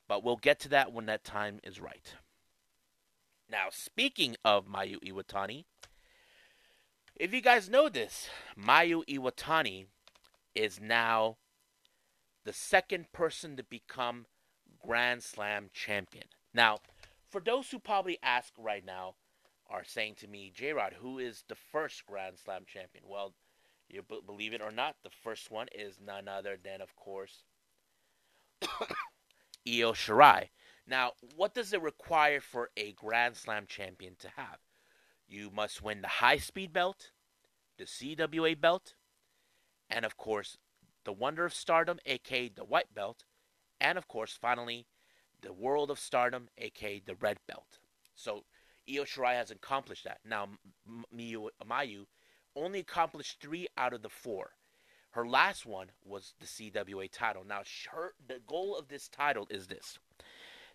But 0.08 0.22
we'll 0.22 0.36
get 0.36 0.58
to 0.60 0.68
that 0.70 0.92
when 0.92 1.06
that 1.06 1.24
time 1.24 1.60
is 1.62 1.80
right. 1.80 2.14
Now, 3.50 3.66
speaking 3.70 4.36
of 4.44 4.66
Mayu 4.66 4.98
Iwatani, 5.00 5.64
if 7.16 7.32
you 7.32 7.40
guys 7.40 7.68
know 7.68 7.88
this, 7.88 8.28
Mayu 8.58 9.04
Iwatani 9.06 9.86
is 10.54 10.80
now 10.80 11.36
the 12.44 12.52
second 12.52 13.12
person 13.12 13.56
to 13.56 13.62
become 13.62 14.26
Grand 14.86 15.22
Slam 15.22 15.70
champion. 15.72 16.26
Now, 16.52 16.78
for 17.30 17.40
those 17.40 17.70
who 17.70 17.78
probably 17.78 18.18
ask 18.22 18.52
right 18.58 18.84
now, 18.84 19.14
are 19.68 19.84
saying 19.84 20.16
to 20.16 20.28
me, 20.28 20.52
J 20.54 20.72
Rod, 20.72 20.94
who 21.00 21.18
is 21.18 21.44
the 21.48 21.54
first 21.54 22.06
Grand 22.06 22.38
Slam 22.38 22.64
champion? 22.66 23.04
Well, 23.08 23.34
you 23.88 24.02
b- 24.02 24.20
believe 24.24 24.52
it 24.52 24.60
or 24.62 24.70
not, 24.70 24.96
the 25.02 25.10
first 25.10 25.50
one 25.50 25.68
is 25.74 25.98
none 26.04 26.28
other 26.28 26.58
than, 26.62 26.80
of 26.80 26.94
course, 26.96 27.44
Io 29.66 29.92
Shirai. 29.92 30.48
Now, 30.86 31.12
what 31.34 31.54
does 31.54 31.72
it 31.72 31.80
require 31.80 32.40
for 32.40 32.70
a 32.76 32.92
Grand 32.92 33.36
Slam 33.36 33.66
champion 33.66 34.16
to 34.18 34.28
have? 34.36 34.58
You 35.26 35.50
must 35.50 35.82
win 35.82 36.02
the 36.02 36.08
high 36.08 36.36
speed 36.38 36.72
belt, 36.72 37.10
the 37.78 37.84
CWA 37.84 38.60
belt, 38.60 38.94
and 39.88 40.04
of 40.04 40.16
course, 40.16 40.58
the 41.04 41.12
Wonder 41.12 41.44
of 41.46 41.54
Stardom, 41.54 41.98
aka 42.04 42.48
the 42.48 42.64
white 42.64 42.94
belt, 42.94 43.24
and 43.80 43.98
of 43.98 44.08
course, 44.08 44.36
finally, 44.40 44.86
the 45.42 45.52
World 45.52 45.90
of 45.90 45.98
Stardom, 45.98 46.48
aka 46.58 47.02
the 47.04 47.14
red 47.16 47.38
belt. 47.46 47.78
So, 48.14 48.44
Io 48.88 49.04
Shirai 49.04 49.34
has 49.34 49.50
accomplished 49.50 50.04
that. 50.04 50.20
Now, 50.24 50.48
Miyu 51.14 51.48
Mayu 51.68 52.06
only 52.56 52.80
accomplished 52.80 53.40
three 53.40 53.66
out 53.76 53.92
of 53.92 54.02
the 54.02 54.08
four. 54.08 54.52
Her 55.10 55.26
last 55.26 55.64
one 55.64 55.90
was 56.04 56.34
the 56.40 56.46
CWA 56.46 57.10
title. 57.10 57.44
Now, 57.46 57.62
her, 57.92 58.14
the 58.26 58.40
goal 58.46 58.76
of 58.76 58.88
this 58.88 59.08
title 59.08 59.46
is 59.50 59.68
this 59.68 59.98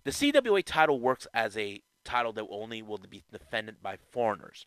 the 0.03 0.11
CWA 0.11 0.63
title 0.63 0.99
works 0.99 1.27
as 1.33 1.57
a 1.57 1.81
title 2.03 2.33
that 2.33 2.47
only 2.49 2.81
will 2.81 2.97
be 2.97 3.23
defended 3.31 3.81
by 3.81 3.97
foreigners. 4.11 4.65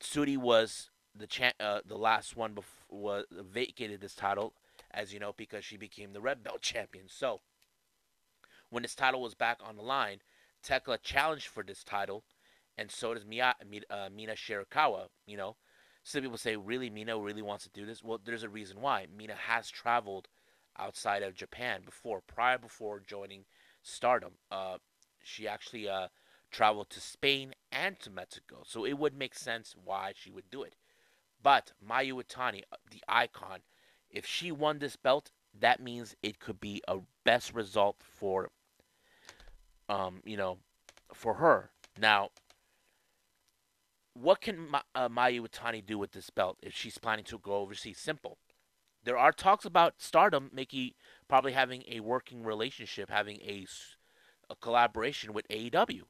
Sudi 0.00 0.36
was 0.36 0.90
the 1.14 1.26
cha- 1.26 1.52
uh, 1.60 1.80
the 1.86 1.96
last 1.96 2.36
one 2.36 2.54
before 2.54 2.74
was 2.90 3.24
vacated 3.30 4.00
this 4.00 4.14
title, 4.14 4.54
as 4.90 5.12
you 5.12 5.20
know, 5.20 5.34
because 5.36 5.64
she 5.64 5.76
became 5.76 6.12
the 6.12 6.20
red 6.20 6.42
belt 6.42 6.62
champion. 6.62 7.06
So, 7.08 7.40
when 8.70 8.82
this 8.82 8.94
title 8.94 9.22
was 9.22 9.34
back 9.34 9.58
on 9.64 9.76
the 9.76 9.82
line, 9.82 10.20
Tekla 10.62 10.98
challenged 10.98 11.46
for 11.46 11.62
this 11.62 11.84
title, 11.84 12.24
and 12.76 12.90
so 12.90 13.14
does 13.14 13.24
Mia, 13.24 13.54
uh, 13.90 14.08
Mina 14.14 14.32
Shirakawa. 14.32 15.08
You 15.26 15.36
know, 15.36 15.56
some 16.02 16.22
people 16.22 16.38
say, 16.38 16.56
really, 16.56 16.90
Mina 16.90 17.18
really 17.18 17.42
wants 17.42 17.64
to 17.64 17.70
do 17.70 17.86
this. 17.86 18.02
Well, 18.02 18.20
there's 18.22 18.42
a 18.42 18.48
reason 18.48 18.80
why. 18.80 19.06
Mina 19.14 19.34
has 19.34 19.70
traveled 19.70 20.28
outside 20.78 21.22
of 21.22 21.34
Japan 21.34 21.82
before, 21.84 22.20
prior 22.20 22.58
before 22.58 23.00
joining 23.00 23.44
stardom. 23.82 24.32
Uh, 24.50 24.78
she 25.22 25.48
actually 25.48 25.88
uh, 25.88 26.08
traveled 26.50 26.90
to 26.90 27.00
Spain 27.00 27.54
and 27.72 27.98
to 28.00 28.10
Mexico, 28.10 28.62
so 28.64 28.84
it 28.84 28.98
would 28.98 29.16
make 29.16 29.34
sense 29.34 29.74
why 29.82 30.12
she 30.14 30.30
would 30.30 30.50
do 30.50 30.62
it. 30.62 30.76
But 31.42 31.72
Mayu 31.86 32.14
Iwatani, 32.14 32.62
uh, 32.72 32.76
the 32.90 33.02
icon, 33.08 33.60
if 34.10 34.26
she 34.26 34.50
won 34.52 34.78
this 34.78 34.96
belt, 34.96 35.30
that 35.58 35.80
means 35.80 36.14
it 36.22 36.38
could 36.38 36.60
be 36.60 36.82
a 36.88 36.98
best 37.24 37.52
result 37.54 37.96
for, 38.00 38.50
um, 39.88 40.22
you 40.24 40.36
know, 40.36 40.58
for 41.12 41.34
her. 41.34 41.70
Now, 41.98 42.30
what 44.14 44.40
can 44.40 44.70
Ma- 44.70 44.82
uh, 44.94 45.08
Mayu 45.08 45.42
Iwatani 45.46 45.84
do 45.84 45.98
with 45.98 46.12
this 46.12 46.30
belt 46.30 46.58
if 46.62 46.74
she's 46.74 46.98
planning 46.98 47.24
to 47.26 47.38
go 47.38 47.56
overseas? 47.56 47.98
Simple. 47.98 48.38
There 49.04 49.16
are 49.16 49.32
talks 49.32 49.64
about 49.64 49.94
Stardom 49.98 50.50
making 50.52 50.92
probably 51.28 51.52
having 51.52 51.84
a 51.88 52.00
working 52.00 52.42
relationship, 52.42 53.10
having 53.10 53.40
a, 53.42 53.66
a 54.50 54.56
collaboration 54.56 55.32
with 55.32 55.48
AEW. 55.48 56.02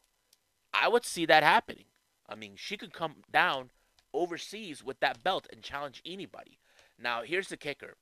I 0.72 0.88
would 0.88 1.04
see 1.04 1.26
that 1.26 1.42
happening. 1.42 1.84
I 2.28 2.34
mean, 2.34 2.54
she 2.56 2.76
could 2.76 2.92
come 2.92 3.16
down 3.30 3.70
overseas 4.12 4.82
with 4.82 5.00
that 5.00 5.22
belt 5.22 5.46
and 5.52 5.62
challenge 5.62 6.02
anybody. 6.04 6.58
Now, 6.98 7.22
here's 7.22 7.48
the 7.48 7.56
kicker. 7.56 7.96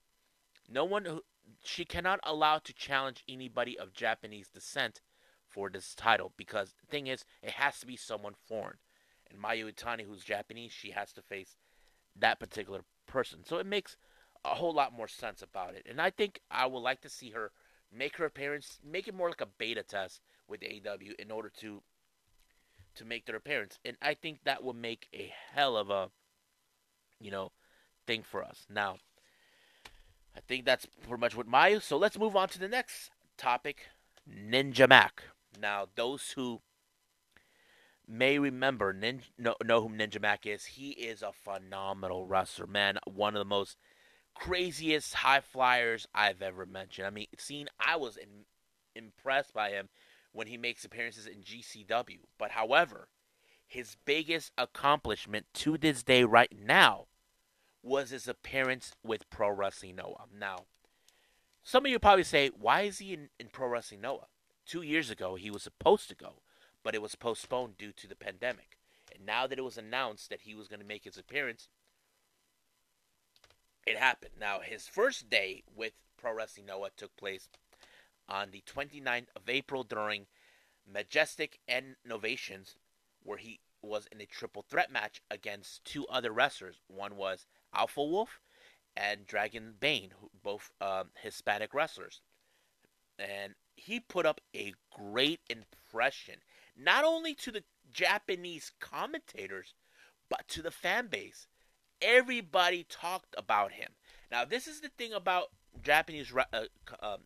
No 0.69 0.85
one 0.85 1.05
who 1.05 1.23
she 1.62 1.85
cannot 1.85 2.21
allow 2.25 2.59
to 2.59 2.73
challenge 2.73 3.23
anybody 3.29 3.79
of 3.79 3.93
Japanese 3.93 4.49
descent 4.49 5.00
for 5.49 5.71
this 5.71 5.95
title 5.95 6.33
because 6.37 6.75
the 6.81 6.87
thing 6.87 7.07
is, 7.07 7.25
it 7.43 7.53
has 7.53 7.79
to 7.81 7.87
be 7.87 7.97
someone 7.97 8.35
foreign. 8.49 8.79
And 9.31 9.41
Mayu 9.41 9.73
Iwatani, 9.73 10.07
who's 10.07 10.25
Japanese, 10.25 10.73
she 10.73 10.91
has 10.91 11.12
to 11.12 11.23
face 11.23 11.57
that 12.19 12.41
particular 12.41 12.81
person. 13.07 13.45
So 13.45 13.59
it 13.59 13.67
makes 13.67 13.97
a 14.45 14.55
whole 14.55 14.73
lot 14.73 14.93
more 14.93 15.09
sense 15.09 15.43
about 15.43 15.75
it. 15.75 15.87
And 15.88 16.00
I 16.00 16.11
think 16.11 16.41
I 16.50 16.67
would 16.67 16.81
like 16.81 17.00
to 17.03 17.09
see 17.09 17.31
her 17.31 17.53
make 17.93 18.17
her 18.17 18.25
appearance, 18.25 18.79
make 18.85 19.09
it 19.09 19.15
more 19.15 19.29
like 19.29 19.41
a 19.41 19.47
beta 19.47 19.83
test 19.83 20.21
with 20.49 20.61
AEW 20.61 21.15
in 21.19 21.31
order 21.31 21.50
to 21.61 21.83
to 22.95 23.05
make 23.05 23.26
their 23.26 23.37
appearance. 23.37 23.79
And 23.85 23.97
I 24.00 24.15
think 24.15 24.41
that 24.45 24.65
would 24.65 24.76
make 24.76 25.09
a 25.12 25.33
hell 25.53 25.76
of 25.76 25.91
a 25.91 26.11
you 27.21 27.31
know 27.31 27.53
thing 28.07 28.23
for 28.23 28.43
us. 28.43 28.67
Now, 28.71 28.99
I 30.37 30.41
think 30.41 30.65
that's 30.65 30.87
pretty 30.87 31.21
much 31.21 31.37
what 31.37 31.49
Mayu. 31.49 31.83
So 31.83 31.97
let's 31.97 32.19
move 32.19 32.37
on 32.37 32.49
to 32.49 32.59
the 32.59 32.69
next 32.69 33.11
topic, 33.37 33.89
Ninja 34.29 34.89
Mack. 34.89 35.23
Now, 35.61 35.87
those 35.95 36.33
who 36.33 36.61
may 38.07 38.39
remember 38.39 38.93
know, 38.93 39.55
know 39.65 39.83
who 39.83 39.89
Ninja 39.89 40.21
Mack 40.21 40.47
is. 40.47 40.65
He 40.65 40.91
is 40.91 41.23
a 41.23 41.33
phenomenal 41.33 42.27
wrestler, 42.27 42.67
man. 42.67 42.99
One 43.07 43.35
of 43.35 43.41
the 43.41 43.45
most 43.45 43.77
craziest 44.35 45.15
high 45.15 45.41
flyers 45.41 46.07
I've 46.15 46.43
ever 46.43 46.67
mentioned. 46.67 47.07
I 47.07 47.11
mean, 47.11 47.27
seen 47.39 47.69
I 47.81 47.97
was 47.97 48.17
in, 48.17 48.45
impressed 48.95 49.55
by 49.55 49.71
him 49.71 49.89
when 50.33 50.47
he 50.47 50.57
makes 50.57 50.85
appearances 50.85 51.27
in 51.27 51.43
GCW. 51.43 52.19
But 52.39 52.53
however, 52.53 53.09
his 53.67 53.97
biggest 54.05 54.53
accomplishment 54.57 55.47
to 55.55 55.79
this 55.79 56.03
day 56.03 56.25
right 56.25 56.55
now 56.57 57.07
was 57.87 58.11
his 58.11 58.26
appearance 58.26 58.93
with 59.05 59.31
Pro 59.31 59.49
Wrestling 59.50 59.97
Noah. 59.97 60.25
Now, 60.37 60.64
some 61.62 61.87
of 61.87 61.90
you 61.90 61.99
probably 61.99 62.25
say, 62.25 62.49
why 62.49 62.83
is 62.83 62.99
he 62.99 63.14
in, 63.14 63.28
in 63.38 63.49
Pro 63.49 63.69
Wrestling 63.69 64.00
Noah? 64.00 64.26
Two 64.66 64.83
years 64.83 65.11
ago, 65.11 65.37
he 65.37 65.50
was 65.50 65.62
supposed 65.62 66.09
to 66.09 66.14
go, 66.14 66.43
but 66.83 66.95
it 66.95 67.02
was 67.02 67.14
postponed 67.14 67.78
due 67.78 67.93
to 67.93 68.09
the 68.09 68.16
pandemic. 68.16 68.76
And 69.14 69.25
now 69.25 69.47
that 69.47 69.59
it 69.59 69.64
was 69.64 69.78
announced 69.78 70.31
that 70.31 70.43
he 70.43 70.55
was 70.55 70.69
going 70.69 70.81
to 70.81 70.87
make 70.87 71.05
his 71.05 71.16
appearance, 71.16 71.69
it 73.87 73.97
happened. 73.97 74.33
Now, 74.38 74.61
his 74.61 74.88
first 74.88 75.31
day 75.31 75.62
with 75.75 75.93
Pro 76.16 76.35
Wrestling 76.35 76.66
Noah 76.66 76.90
took 76.97 77.16
place 77.16 77.49
on 78.28 78.50
the 78.50 78.64
29th 78.66 79.28
of 79.37 79.49
April 79.49 79.85
during 79.85 80.26
Majestic 80.93 81.61
and 81.69 81.95
Innovations, 82.05 82.75
where 83.23 83.38
he 83.38 83.61
was 83.81 84.09
in 84.11 84.21
a 84.21 84.26
triple 84.26 84.64
threat 84.69 84.90
match 84.90 85.23
against 85.31 85.85
two 85.85 86.07
other 86.09 86.33
wrestlers. 86.33 86.81
One 86.88 87.16
was 87.16 87.47
Alpha 87.75 88.03
Wolf 88.03 88.41
and 88.97 89.27
Dragon 89.27 89.75
Bane, 89.79 90.13
both 90.43 90.71
um, 90.81 91.11
Hispanic 91.23 91.75
wrestlers. 91.75 92.23
And 93.19 93.55
he 93.77 94.01
put 94.01 94.27
up 94.27 94.41
a 94.55 94.75
great 94.91 95.41
impression, 95.49 96.37
not 96.77 97.05
only 97.05 97.35
to 97.35 97.51
the 97.51 97.65
Japanese 97.93 98.73
commentators, 98.81 99.75
but 100.29 100.49
to 100.49 100.63
the 100.63 100.71
fan 100.71 101.07
base. 101.09 101.47
Everybody 102.03 102.85
talked 102.89 103.35
about 103.39 103.73
him. 103.73 103.93
Now, 104.31 104.45
this 104.45 104.67
is 104.67 104.81
the 104.81 104.91
thing 104.91 105.13
about 105.13 105.47
Japanese 105.83 106.33
uh, 106.53 106.65
um, 107.01 107.21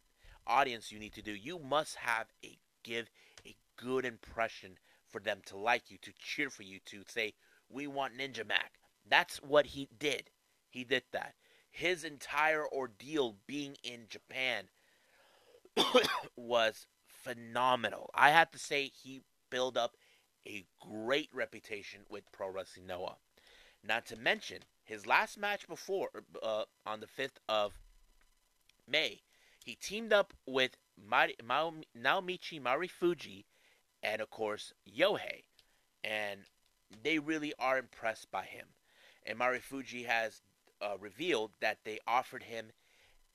audience 0.46 0.92
you 0.92 0.98
need 0.98 1.14
to 1.14 1.22
do. 1.22 1.32
You 1.32 1.58
must 1.58 1.96
have 1.96 2.26
a 2.44 2.58
give 2.84 3.10
a 3.46 3.56
good 3.76 4.04
impression 4.04 4.78
for 5.08 5.20
them 5.20 5.40
to 5.46 5.56
like 5.56 5.90
you, 5.90 5.98
to 6.02 6.12
cheer 6.18 6.50
for 6.50 6.62
you, 6.62 6.78
to 6.86 7.02
say, 7.08 7.34
"We 7.68 7.86
want 7.86 8.16
Ninja 8.16 8.46
Mack." 8.46 8.79
That's 9.10 9.38
what 9.38 9.66
he 9.66 9.88
did. 9.98 10.30
He 10.70 10.84
did 10.84 11.02
that. 11.12 11.34
His 11.70 12.04
entire 12.04 12.66
ordeal 12.66 13.36
being 13.46 13.76
in 13.82 14.06
Japan 14.08 14.68
was 16.36 16.86
phenomenal. 17.06 18.10
I 18.14 18.30
have 18.30 18.50
to 18.52 18.58
say 18.58 18.90
he 18.94 19.22
built 19.50 19.76
up 19.76 19.96
a 20.46 20.64
great 20.80 21.28
reputation 21.34 22.00
with 22.08 22.30
Pro 22.32 22.48
Wrestling 22.48 22.86
Noah. 22.86 23.16
Not 23.82 24.06
to 24.06 24.16
mention 24.16 24.60
his 24.84 25.06
last 25.06 25.38
match 25.38 25.66
before 25.68 26.10
uh, 26.42 26.64
on 26.86 27.00
the 27.00 27.06
5th 27.06 27.38
of 27.48 27.72
May, 28.88 29.20
he 29.64 29.74
teamed 29.74 30.12
up 30.12 30.32
with 30.46 30.76
Mari, 30.96 31.36
Naomichi 31.42 32.60
Marufuji 32.60 33.44
and 34.02 34.20
of 34.20 34.30
course 34.30 34.72
Yohei, 34.88 35.44
and 36.02 36.40
they 37.02 37.18
really 37.18 37.52
are 37.58 37.78
impressed 37.78 38.30
by 38.30 38.44
him. 38.44 38.66
And 39.26 39.38
Marufuji 39.38 40.06
has 40.06 40.42
uh, 40.80 40.96
revealed 40.98 41.52
that 41.60 41.78
they 41.84 41.98
offered 42.06 42.44
him 42.44 42.72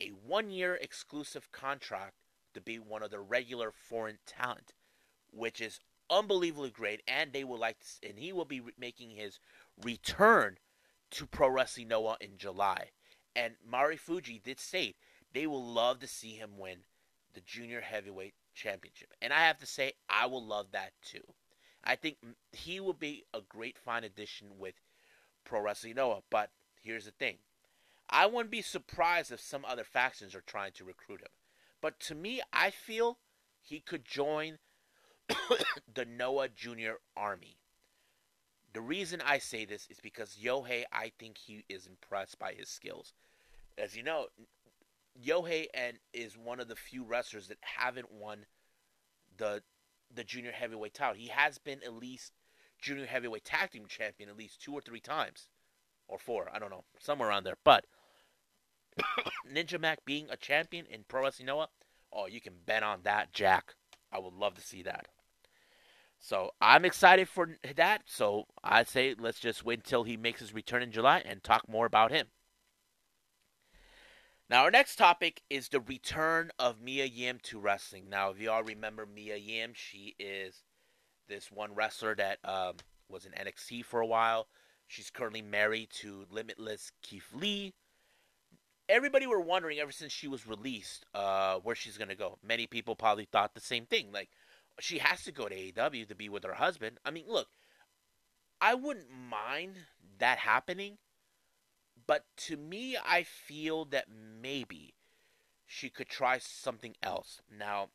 a 0.01 0.09
one-year 0.09 0.75
exclusive 0.81 1.51
contract 1.51 2.15
to 2.53 2.61
be 2.61 2.77
one 2.77 3.03
of 3.03 3.11
the 3.11 3.19
regular 3.19 3.71
foreign 3.71 4.17
talent, 4.25 4.73
which 5.31 5.61
is 5.61 5.79
unbelievably 6.09 6.71
great. 6.71 7.01
And 7.07 7.31
they 7.31 7.43
will 7.43 7.59
like, 7.59 7.77
to, 7.79 8.09
and 8.09 8.19
he 8.19 8.33
will 8.33 8.45
be 8.45 8.59
re- 8.59 8.73
making 8.77 9.11
his 9.11 9.39
return 9.81 10.57
to 11.11 11.25
Pro 11.25 11.49
Wrestling 11.49 11.87
Noah 11.87 12.17
in 12.19 12.37
July. 12.37 12.89
And 13.35 13.55
Marufuji 13.69 14.41
did 14.41 14.59
state 14.59 14.95
they 15.35 15.45
will 15.45 15.63
love 15.63 15.99
to 15.99 16.07
see 16.07 16.31
him 16.31 16.57
win 16.57 16.77
the 17.33 17.41
junior 17.41 17.81
heavyweight 17.81 18.33
championship. 18.55 19.13
And 19.21 19.33
I 19.33 19.41
have 19.41 19.57
to 19.59 19.65
say, 19.65 19.91
I 20.09 20.25
will 20.27 20.43
love 20.43 20.67
that 20.71 20.93
too. 21.03 21.23
I 21.83 21.95
think 21.95 22.17
he 22.53 22.79
will 22.79 22.93
be 22.93 23.25
a 23.33 23.41
great 23.41 23.77
fine 23.77 24.05
addition 24.05 24.47
with 24.57 24.75
Pro 25.45 25.61
Wrestling 25.61 25.95
Noah. 25.95 26.21
But 26.29 26.51
here's 26.81 27.05
the 27.05 27.11
thing 27.11 27.37
I 28.09 28.25
wouldn't 28.25 28.51
be 28.51 28.61
surprised 28.61 29.31
if 29.31 29.39
some 29.39 29.65
other 29.65 29.83
factions 29.83 30.35
are 30.35 30.43
trying 30.45 30.73
to 30.73 30.83
recruit 30.83 31.21
him. 31.21 31.31
But 31.81 31.99
to 32.01 32.15
me, 32.15 32.41
I 32.51 32.69
feel 32.71 33.19
he 33.61 33.79
could 33.79 34.05
join 34.05 34.57
the 35.93 36.05
Noah 36.05 36.49
Junior 36.49 36.97
Army. 37.15 37.57
The 38.73 38.81
reason 38.81 39.21
I 39.25 39.37
say 39.37 39.65
this 39.65 39.87
is 39.89 39.99
because 40.01 40.37
Yohei, 40.41 40.83
I 40.91 41.11
think 41.17 41.37
he 41.37 41.63
is 41.69 41.87
impressed 41.87 42.37
by 42.37 42.53
his 42.53 42.67
skills. 42.67 43.13
As 43.77 43.95
you 43.95 44.03
know, 44.03 44.27
Yohei 45.23 45.67
and 45.73 45.97
is 46.13 46.37
one 46.37 46.59
of 46.59 46.67
the 46.67 46.75
few 46.75 47.03
wrestlers 47.03 47.47
that 47.47 47.57
haven't 47.61 48.11
won 48.11 48.45
the 49.37 49.63
the 50.13 50.23
junior 50.23 50.51
heavyweight 50.51 50.93
title. 50.93 51.15
He 51.15 51.29
has 51.29 51.57
been 51.57 51.81
at 51.83 51.93
least 51.93 52.33
junior 52.85 53.07
heavyweight 53.07 53.43
tag 53.43 53.71
team 53.71 53.85
champion 53.87 54.29
at 54.29 54.37
least 54.37 54.61
two 54.61 54.71
or 54.71 54.79
three 54.79 54.99
times, 54.99 55.49
or 56.07 56.19
four. 56.19 56.49
I 56.53 56.59
don't 56.59 56.69
know, 56.69 56.83
somewhere 56.99 57.29
around 57.29 57.43
there. 57.43 57.57
But 57.63 57.85
Ninja 59.51 59.79
Mack 59.79 60.05
being 60.05 60.27
a 60.29 60.37
champion 60.37 60.85
in 60.85 61.03
Pro 61.07 61.23
Wrestling 61.23 61.47
Noah, 61.47 61.69
oh, 62.13 62.27
you 62.27 62.39
can 62.39 62.53
bet 62.65 62.83
on 62.83 62.99
that, 63.03 63.33
Jack. 63.33 63.73
I 64.11 64.19
would 64.19 64.33
love 64.33 64.53
to 64.55 64.61
see 64.61 64.83
that. 64.83 65.07
So 66.19 66.51
I'm 66.61 66.85
excited 66.85 67.27
for 67.27 67.57
that. 67.75 68.03
So 68.05 68.45
I 68.63 68.83
say 68.83 69.15
let's 69.17 69.39
just 69.39 69.65
wait 69.65 69.79
until 69.79 70.03
he 70.03 70.15
makes 70.15 70.39
his 70.39 70.53
return 70.53 70.83
in 70.83 70.91
July 70.91 71.23
and 71.25 71.43
talk 71.43 71.67
more 71.67 71.87
about 71.87 72.11
him. 72.11 72.27
Now, 74.47 74.63
our 74.63 74.71
next 74.71 74.97
topic 74.97 75.41
is 75.49 75.69
the 75.69 75.79
return 75.79 76.51
of 76.59 76.79
Mia 76.79 77.05
Yim 77.05 77.39
to 77.43 77.59
wrestling. 77.59 78.09
Now, 78.09 78.29
if 78.29 78.39
you 78.39 78.51
all 78.51 78.63
remember 78.63 79.07
Mia 79.07 79.37
Yim, 79.37 79.71
she 79.73 80.15
is 80.19 80.61
this 81.27 81.51
one 81.51 81.73
wrestler 81.73 82.15
that 82.15 82.39
um, 82.43 82.75
was 83.09 83.25
in 83.25 83.31
NXT 83.31 83.85
for 83.85 83.99
a 83.99 84.05
while. 84.05 84.47
She's 84.87 85.09
currently 85.09 85.41
married 85.41 85.89
to 86.01 86.25
Limitless 86.29 86.91
Keith 87.01 87.27
Lee. 87.33 87.73
Everybody 88.87 89.25
were 89.25 89.39
wondering 89.39 89.79
ever 89.79 89.91
since 89.91 90.11
she 90.11 90.27
was 90.27 90.45
released 90.45 91.05
uh, 91.13 91.55
where 91.57 91.75
she's 91.75 91.97
going 91.97 92.09
to 92.09 92.15
go. 92.15 92.37
Many 92.43 92.67
people 92.67 92.95
probably 92.95 93.25
thought 93.25 93.55
the 93.55 93.61
same 93.61 93.85
thing. 93.85 94.11
Like, 94.13 94.29
she 94.79 94.99
has 94.99 95.23
to 95.23 95.31
go 95.31 95.47
to 95.47 95.55
AEW 95.55 96.07
to 96.07 96.15
be 96.15 96.29
with 96.29 96.43
her 96.43 96.53
husband. 96.53 96.99
I 97.03 97.09
mean, 97.09 97.25
look, 97.27 97.47
I 98.61 98.75
wouldn't 98.75 99.09
mind 99.09 99.77
that 100.19 100.37
happening 100.37 100.97
but 102.07 102.25
to 102.37 102.57
me, 102.57 102.97
I 103.03 103.23
feel 103.23 103.85
that 103.85 104.05
maybe 104.09 104.93
she 105.65 105.89
could 105.89 106.09
try 106.09 106.37
something 106.37 106.95
else. 107.01 107.41
Now, 107.49 107.89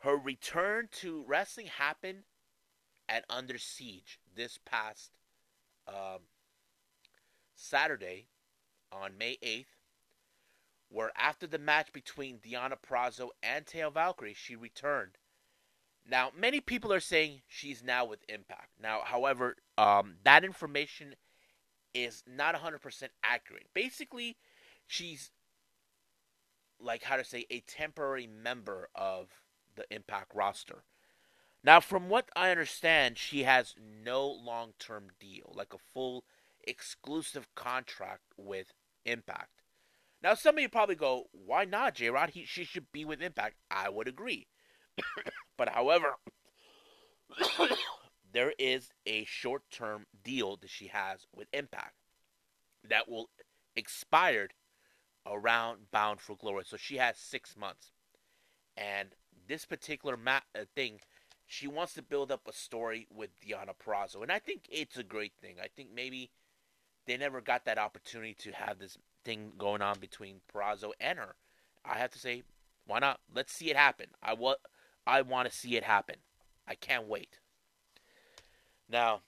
her 0.00 0.16
return 0.16 0.88
to 1.00 1.24
wrestling 1.26 1.66
happened 1.66 2.24
at 3.08 3.24
Under 3.30 3.58
Siege 3.58 4.18
this 4.34 4.58
past 4.64 5.10
um, 5.88 6.20
Saturday 7.54 8.26
on 8.92 9.18
May 9.18 9.36
8th, 9.42 9.66
where 10.88 11.10
after 11.16 11.46
the 11.46 11.58
match 11.58 11.92
between 11.92 12.38
Deonna 12.38 12.76
Purrazzo 12.80 13.30
and 13.42 13.64
Taya 13.64 13.92
Valkyrie, 13.92 14.34
she 14.34 14.54
returned. 14.54 15.18
Now, 16.08 16.30
many 16.36 16.60
people 16.60 16.92
are 16.92 17.00
saying 17.00 17.42
she's 17.48 17.82
now 17.82 18.04
with 18.04 18.20
Impact. 18.28 18.70
Now, 18.80 19.00
however, 19.04 19.56
um, 19.76 20.16
that 20.24 20.44
information 20.44 21.16
is 21.94 22.22
not 22.26 22.54
100% 22.54 23.08
accurate. 23.24 23.66
Basically, 23.74 24.36
she's 24.86 25.30
like 26.78 27.02
how 27.02 27.16
to 27.16 27.24
say 27.24 27.46
a 27.50 27.60
temporary 27.60 28.26
member 28.26 28.88
of 28.94 29.28
the 29.76 29.84
Impact 29.90 30.32
roster. 30.34 30.84
Now, 31.62 31.80
from 31.80 32.08
what 32.08 32.28
I 32.36 32.50
understand, 32.50 33.18
she 33.18 33.42
has 33.42 33.74
no 33.78 34.26
long-term 34.26 35.08
deal, 35.18 35.52
like 35.54 35.72
a 35.72 35.78
full 35.92 36.24
exclusive 36.66 37.48
contract 37.54 38.22
with 38.36 38.72
Impact. 39.04 39.62
Now, 40.22 40.34
some 40.34 40.56
of 40.56 40.62
you 40.62 40.68
probably 40.68 40.96
go, 40.96 41.28
"Why 41.32 41.64
not, 41.64 41.94
J. 41.94 42.10
Rod? 42.10 42.32
She 42.34 42.64
should 42.64 42.90
be 42.92 43.04
with 43.04 43.22
Impact." 43.22 43.56
I 43.70 43.88
would 43.88 44.08
agree, 44.08 44.48
but 45.56 45.68
however, 45.68 46.16
there 48.32 48.54
is 48.58 48.90
a 49.06 49.24
short 49.24 49.62
term 49.70 50.06
deal 50.24 50.56
that 50.56 50.70
she 50.70 50.88
has 50.88 51.26
with 51.32 51.48
Impact 51.52 51.94
that 52.88 53.08
will 53.08 53.30
expired 53.76 54.52
around 55.26 55.90
Bound 55.90 56.20
for 56.20 56.36
Glory. 56.36 56.64
So 56.66 56.76
she 56.76 56.96
has 56.96 57.18
six 57.18 57.56
months. 57.56 57.92
And 58.76 59.14
this 59.46 59.64
particular 59.64 60.16
ma- 60.16 60.40
uh, 60.54 60.64
thing, 60.74 61.00
she 61.46 61.66
wants 61.68 61.94
to 61.94 62.02
build 62.02 62.32
up 62.32 62.48
a 62.48 62.52
story 62.52 63.06
with 63.14 63.30
Deonna 63.40 63.74
Purrazzo. 63.76 64.22
And 64.22 64.32
I 64.32 64.38
think 64.38 64.62
it's 64.70 64.96
a 64.96 65.02
great 65.02 65.32
thing. 65.40 65.56
I 65.62 65.68
think 65.68 65.90
maybe 65.94 66.30
they 67.06 67.16
never 67.16 67.40
got 67.40 67.64
that 67.64 67.78
opportunity 67.78 68.34
to 68.34 68.52
have 68.52 68.78
this 68.78 68.98
thing 69.24 69.52
going 69.56 69.82
on 69.82 69.98
between 70.00 70.40
Purrazzo 70.52 70.90
and 71.00 71.18
her. 71.18 71.36
I 71.84 71.98
have 71.98 72.10
to 72.12 72.18
say, 72.18 72.42
why 72.86 72.98
not? 72.98 73.20
Let's 73.32 73.52
see 73.52 73.70
it 73.70 73.76
happen. 73.76 74.06
I, 74.22 74.34
wa- 74.34 74.56
I 75.06 75.22
want 75.22 75.48
to 75.50 75.56
see 75.56 75.76
it 75.76 75.84
happen. 75.84 76.16
I 76.66 76.74
can't 76.74 77.06
wait. 77.06 77.38
Now, 78.88 79.20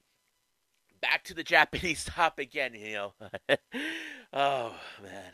back 1.01 1.25
to 1.25 1.35
the 1.35 1.43
Japanese 1.45 2.05
top 2.05 2.39
again, 2.39 2.75
you 2.75 2.93
know. 2.95 3.13
oh, 4.33 4.75
man. 5.03 5.33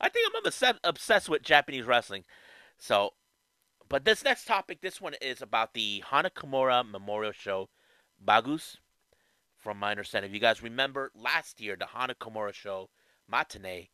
I 0.00 0.08
think 0.08 0.28
I'm 0.28 0.44
obsessed, 0.44 0.80
obsessed 0.84 1.28
with 1.28 1.42
Japanese 1.42 1.84
wrestling. 1.84 2.24
So, 2.78 3.12
but 3.94 4.04
this 4.04 4.24
next 4.24 4.46
topic, 4.46 4.80
this 4.80 5.00
one 5.00 5.14
is 5.22 5.40
about 5.40 5.72
the 5.72 6.02
Hana 6.10 6.28
Kimura 6.28 6.84
Memorial 6.84 7.30
Show, 7.30 7.68
Bagus, 8.18 8.78
from 9.56 9.78
my 9.78 9.92
understanding. 9.92 10.28
If 10.28 10.34
you 10.34 10.40
guys 10.40 10.64
remember 10.64 11.12
last 11.14 11.60
year, 11.60 11.76
the 11.78 11.86
Hana 11.86 12.16
Kimura 12.16 12.52
Show, 12.52 12.90
Matinee, 13.28 13.90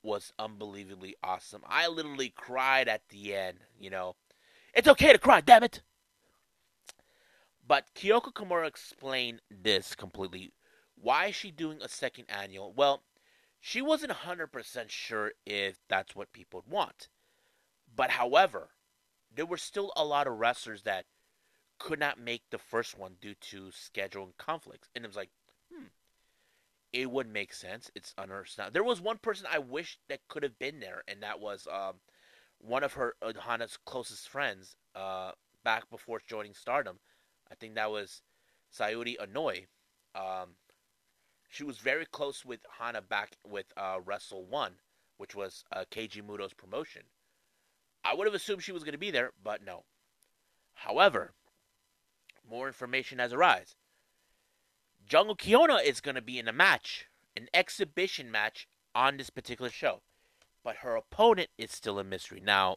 was 0.00 0.32
unbelievably 0.38 1.16
awesome. 1.24 1.62
I 1.66 1.88
literally 1.88 2.28
cried 2.28 2.86
at 2.86 3.08
the 3.08 3.34
end, 3.34 3.58
you 3.76 3.90
know. 3.90 4.14
It's 4.74 4.86
okay 4.86 5.12
to 5.12 5.18
cry, 5.18 5.40
damn 5.40 5.64
it! 5.64 5.82
But 7.66 7.86
Kyoko 7.96 8.32
Kimura 8.32 8.68
explained 8.68 9.40
this 9.50 9.96
completely. 9.96 10.52
Why 10.94 11.26
is 11.26 11.34
she 11.34 11.50
doing 11.50 11.82
a 11.82 11.88
second 11.88 12.26
annual? 12.28 12.72
Well, 12.72 13.02
she 13.58 13.82
wasn't 13.82 14.12
100% 14.12 14.88
sure 14.90 15.32
if 15.44 15.78
that's 15.88 16.14
what 16.14 16.32
people 16.32 16.62
would 16.64 16.72
want. 16.72 17.08
But 17.92 18.10
however, 18.10 18.70
there 19.34 19.46
were 19.46 19.56
still 19.56 19.92
a 19.96 20.04
lot 20.04 20.26
of 20.26 20.38
wrestlers 20.38 20.82
that 20.82 21.04
could 21.78 21.98
not 21.98 22.18
make 22.18 22.42
the 22.50 22.58
first 22.58 22.98
one 22.98 23.16
due 23.20 23.34
to 23.34 23.70
scheduling 23.70 24.36
conflicts. 24.38 24.88
And 24.94 25.04
it 25.04 25.08
was 25.08 25.16
like, 25.16 25.30
hmm, 25.72 25.86
it 26.92 27.10
would 27.10 27.28
make 27.32 27.52
sense. 27.52 27.90
It's 27.94 28.14
understandable. 28.18 28.74
There 28.74 28.84
was 28.84 29.00
one 29.00 29.18
person 29.18 29.46
I 29.50 29.58
wish 29.58 29.98
that 30.08 30.20
could 30.28 30.42
have 30.42 30.58
been 30.58 30.80
there, 30.80 31.02
and 31.08 31.22
that 31.22 31.40
was 31.40 31.66
um, 31.72 31.94
one 32.58 32.84
of 32.84 32.92
her 32.94 33.14
uh, 33.22 33.32
Hana's 33.40 33.78
closest 33.84 34.28
friends 34.28 34.76
uh, 34.94 35.32
back 35.64 35.90
before 35.90 36.20
joining 36.26 36.54
Stardom. 36.54 36.98
I 37.50 37.54
think 37.54 37.74
that 37.74 37.90
was 37.90 38.22
Saori 38.72 39.16
Anou. 39.18 39.66
Um, 40.14 40.50
she 41.48 41.64
was 41.64 41.78
very 41.78 42.06
close 42.06 42.44
with 42.44 42.60
Hana 42.78 43.02
back 43.02 43.36
with 43.46 43.66
uh, 43.76 43.98
Wrestle 44.04 44.44
One, 44.44 44.74
which 45.16 45.34
was 45.34 45.64
uh, 45.74 45.84
Keiji 45.90 46.26
Muto's 46.26 46.54
promotion. 46.54 47.02
I 48.04 48.14
would 48.14 48.26
have 48.26 48.34
assumed 48.34 48.62
she 48.62 48.72
was 48.72 48.84
going 48.84 48.92
to 48.92 48.98
be 48.98 49.10
there, 49.10 49.32
but 49.42 49.64
no. 49.64 49.84
However, 50.74 51.32
more 52.48 52.66
information 52.66 53.18
has 53.18 53.32
arisen. 53.32 53.76
Jungle 55.06 55.36
Kyona 55.36 55.84
is 55.84 56.00
going 56.00 56.14
to 56.14 56.22
be 56.22 56.38
in 56.38 56.48
a 56.48 56.52
match, 56.52 57.06
an 57.36 57.48
exhibition 57.52 58.30
match 58.30 58.66
on 58.94 59.16
this 59.16 59.30
particular 59.30 59.70
show, 59.70 60.00
but 60.64 60.76
her 60.76 60.96
opponent 60.96 61.50
is 61.58 61.70
still 61.70 61.98
a 61.98 62.04
mystery. 62.04 62.40
Now, 62.44 62.76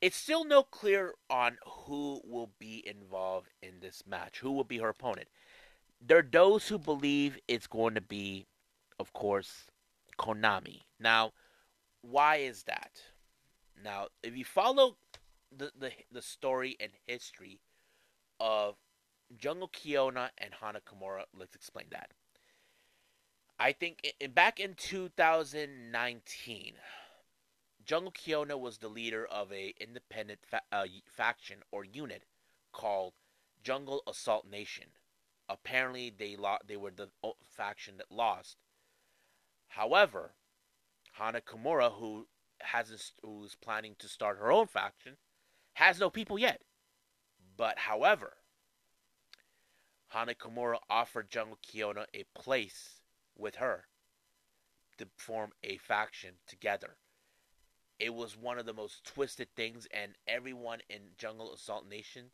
it's 0.00 0.16
still 0.16 0.44
no 0.44 0.64
clear 0.64 1.14
on 1.30 1.58
who 1.64 2.20
will 2.24 2.50
be 2.58 2.82
involved 2.86 3.50
in 3.62 3.80
this 3.80 4.02
match, 4.06 4.40
who 4.40 4.50
will 4.50 4.64
be 4.64 4.78
her 4.78 4.88
opponent. 4.88 5.28
There 6.04 6.18
are 6.18 6.28
those 6.28 6.66
who 6.68 6.78
believe 6.78 7.38
it's 7.46 7.68
going 7.68 7.94
to 7.94 8.00
be, 8.00 8.46
of 8.98 9.12
course, 9.12 9.66
Konami. 10.18 10.80
Now, 10.98 11.32
why 12.02 12.36
is 12.36 12.64
that? 12.64 13.00
Now, 13.82 14.08
if 14.22 14.36
you 14.36 14.44
follow 14.44 14.96
the, 15.56 15.72
the, 15.78 15.92
the 16.10 16.22
story 16.22 16.76
and 16.78 16.92
history 17.06 17.60
of 18.38 18.76
Jungle 19.36 19.68
Kyona 19.68 20.30
and 20.38 20.52
Hana 20.60 20.80
Kimura, 20.80 21.24
let's 21.36 21.54
explain 21.54 21.86
that. 21.90 22.10
I 23.58 23.72
think 23.72 24.14
in, 24.20 24.32
back 24.32 24.58
in 24.58 24.74
2019, 24.74 26.74
Jungle 27.84 28.12
Kyona 28.12 28.58
was 28.58 28.78
the 28.78 28.88
leader 28.88 29.26
of 29.26 29.52
a 29.52 29.74
independent 29.80 30.40
fa- 30.44 30.62
uh, 30.70 30.86
faction 31.06 31.58
or 31.70 31.84
unit 31.84 32.24
called 32.72 33.14
Jungle 33.62 34.02
Assault 34.06 34.46
Nation. 34.50 34.86
Apparently, 35.48 36.10
they 36.10 36.36
lo- 36.36 36.58
they 36.66 36.76
were 36.76 36.90
the 36.90 37.08
faction 37.44 37.98
that 37.98 38.10
lost. 38.10 38.56
However, 39.68 40.34
Hana 41.12 41.40
Kimura, 41.40 41.92
who 41.98 42.26
has 42.60 43.12
who's 43.22 43.54
planning 43.54 43.96
to 43.98 44.08
start 44.08 44.38
her 44.38 44.50
own 44.50 44.66
faction, 44.66 45.16
has 45.74 46.00
no 46.00 46.10
people 46.10 46.38
yet. 46.38 46.62
But 47.56 47.78
however, 47.80 48.38
Hana 50.08 50.34
Kimura 50.34 50.78
offered 50.88 51.30
Jungle 51.30 51.58
Kyona 51.62 52.06
a 52.14 52.24
place 52.34 53.00
with 53.36 53.56
her 53.56 53.88
to 54.98 55.06
form 55.16 55.52
a 55.62 55.76
faction 55.76 56.34
together. 56.46 56.96
It 57.98 58.14
was 58.14 58.36
one 58.36 58.58
of 58.58 58.66
the 58.66 58.72
most 58.72 59.04
twisted 59.04 59.48
things, 59.54 59.86
and 59.92 60.16
everyone 60.26 60.80
in 60.88 61.12
Jungle 61.16 61.52
Assault 61.52 61.86
Nation 61.86 62.30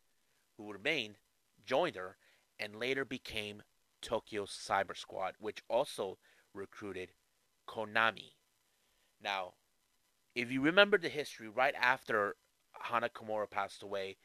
who 0.57 0.71
remained 0.71 1.17
joined 1.65 1.95
her 1.95 2.17
and 2.57 2.75
later 2.75 3.05
became 3.05 3.63
Tokyo 4.01 4.45
Cyber 4.45 4.97
Squad, 4.97 5.35
which 5.39 5.63
also 5.69 6.17
recruited 6.53 7.11
Konami. 7.67 8.38
Now, 9.21 9.53
if 10.35 10.51
you 10.51 10.61
remember 10.61 10.97
the 10.97 11.09
history, 11.09 11.47
right 11.47 11.75
after 11.79 12.35
Hana 12.73 13.09
Kimura 13.09 13.49
passed 13.49 13.83
away, 13.83 14.17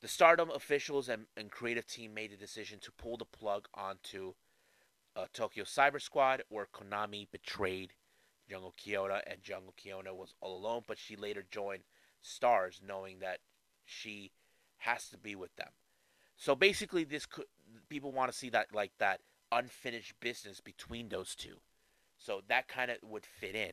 the 0.00 0.08
Stardom 0.08 0.50
officials 0.50 1.08
and, 1.08 1.26
and 1.36 1.50
creative 1.50 1.86
team 1.86 2.14
made 2.14 2.30
the 2.30 2.36
decision 2.36 2.78
to 2.80 2.92
pull 2.92 3.16
the 3.16 3.24
plug 3.24 3.68
onto 3.74 4.34
uh, 5.16 5.26
Tokyo 5.32 5.64
Cyber 5.64 6.00
Squad, 6.00 6.42
where 6.48 6.68
Konami 6.72 7.26
betrayed 7.30 7.94
Jungle 8.48 8.74
Kyona, 8.78 9.20
and 9.26 9.42
Jungle 9.42 9.74
Kyona 9.76 10.14
was 10.14 10.34
all 10.40 10.56
alone, 10.56 10.82
but 10.86 10.98
she 10.98 11.16
later 11.16 11.44
joined 11.50 11.82
Stars, 12.20 12.80
knowing 12.86 13.18
that 13.18 13.40
she 13.84 14.30
has 14.78 15.08
to 15.08 15.18
be 15.18 15.34
with 15.34 15.54
them. 15.56 15.70
So 16.36 16.54
basically, 16.54 17.04
this 17.04 17.26
could, 17.26 17.46
people 17.88 18.12
want 18.12 18.30
to 18.30 18.36
see 18.36 18.50
that 18.50 18.72
like 18.72 18.92
that 18.98 19.20
unfinished 19.50 20.14
business 20.20 20.60
between 20.60 21.08
those 21.08 21.34
two. 21.34 21.56
So 22.16 22.42
that 22.48 22.68
kind 22.68 22.90
of 22.90 22.98
would 23.02 23.26
fit 23.26 23.54
in. 23.54 23.72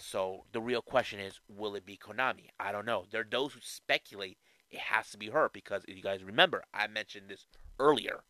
So 0.00 0.44
the 0.52 0.60
real 0.60 0.82
question 0.82 1.20
is, 1.20 1.40
will 1.48 1.74
it 1.74 1.86
be 1.86 1.96
Konami? 1.96 2.48
I 2.58 2.72
don't 2.72 2.86
know. 2.86 3.04
There 3.10 3.20
are 3.20 3.26
those 3.28 3.52
who 3.52 3.60
speculate 3.62 4.38
it 4.70 4.78
has 4.78 5.10
to 5.10 5.18
be 5.18 5.30
her 5.30 5.50
because 5.52 5.84
if 5.88 5.96
you 5.96 6.02
guys 6.02 6.22
remember, 6.22 6.64
I 6.72 6.86
mentioned 6.86 7.28
this 7.28 7.46
earlier. 7.78 8.22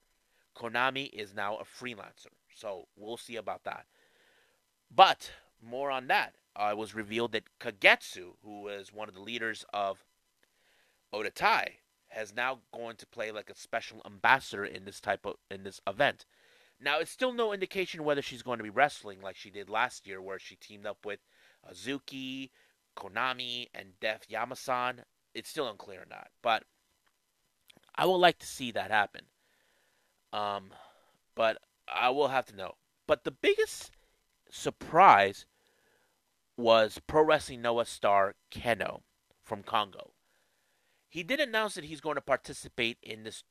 Konami 0.56 1.10
is 1.12 1.34
now 1.34 1.56
a 1.56 1.64
freelancer, 1.64 2.32
so 2.54 2.88
we'll 2.96 3.16
see 3.16 3.36
about 3.36 3.64
that. 3.64 3.86
But 4.94 5.32
more 5.62 5.90
on 5.90 6.08
that. 6.08 6.34
Uh, 6.56 6.70
it 6.72 6.76
was 6.76 6.94
revealed 6.94 7.32
that 7.32 7.44
Kagetsu, 7.60 8.34
who 8.42 8.68
is 8.68 8.92
one 8.92 9.08
of 9.08 9.14
the 9.14 9.20
leaders 9.20 9.64
of 9.72 10.04
Oedo 11.14 11.32
Tai, 11.32 11.76
has 12.08 12.34
now 12.34 12.58
going 12.74 12.96
to 12.96 13.06
play 13.06 13.30
like 13.30 13.48
a 13.48 13.56
special 13.56 14.02
ambassador 14.04 14.64
in 14.64 14.84
this 14.84 15.00
type 15.00 15.24
of 15.24 15.36
in 15.50 15.62
this 15.62 15.80
event. 15.86 16.26
Now, 16.80 16.98
it's 16.98 17.10
still 17.10 17.32
no 17.32 17.52
indication 17.52 18.04
whether 18.04 18.22
she's 18.22 18.42
going 18.42 18.58
to 18.58 18.64
be 18.64 18.70
wrestling 18.70 19.20
like 19.20 19.36
she 19.36 19.50
did 19.50 19.68
last 19.68 20.06
year, 20.06 20.20
where 20.20 20.38
she 20.38 20.56
teamed 20.56 20.86
up 20.86 21.04
with 21.04 21.20
Hazuki, 21.68 22.50
Konami, 22.96 23.68
and 23.74 23.98
Def 24.00 24.26
Yamasan. 24.28 25.00
It's 25.34 25.48
still 25.48 25.68
unclear 25.68 26.02
or 26.02 26.06
not, 26.10 26.28
but 26.42 26.64
I 27.94 28.06
would 28.06 28.16
like 28.16 28.38
to 28.38 28.46
see 28.46 28.70
that 28.72 28.90
happen. 28.90 29.22
Um, 30.32 30.70
but 31.34 31.58
I 31.92 32.10
will 32.10 32.28
have 32.28 32.46
to 32.46 32.56
know. 32.56 32.74
But 33.06 33.24
the 33.24 33.30
biggest 33.30 33.90
surprise 34.50 35.46
was 36.56 37.00
Pro 37.06 37.22
Wrestling 37.22 37.62
Noah 37.62 37.86
star 37.86 38.34
Kenoh 38.52 39.00
from 39.42 39.62
Congo. 39.62 40.12
He 41.08 41.22
did 41.22 41.40
announce 41.40 41.74
that 41.74 41.84
he's 41.84 42.00
going 42.00 42.14
to 42.14 42.20
participate 42.20 42.98
in 43.02 43.24
this 43.24 43.42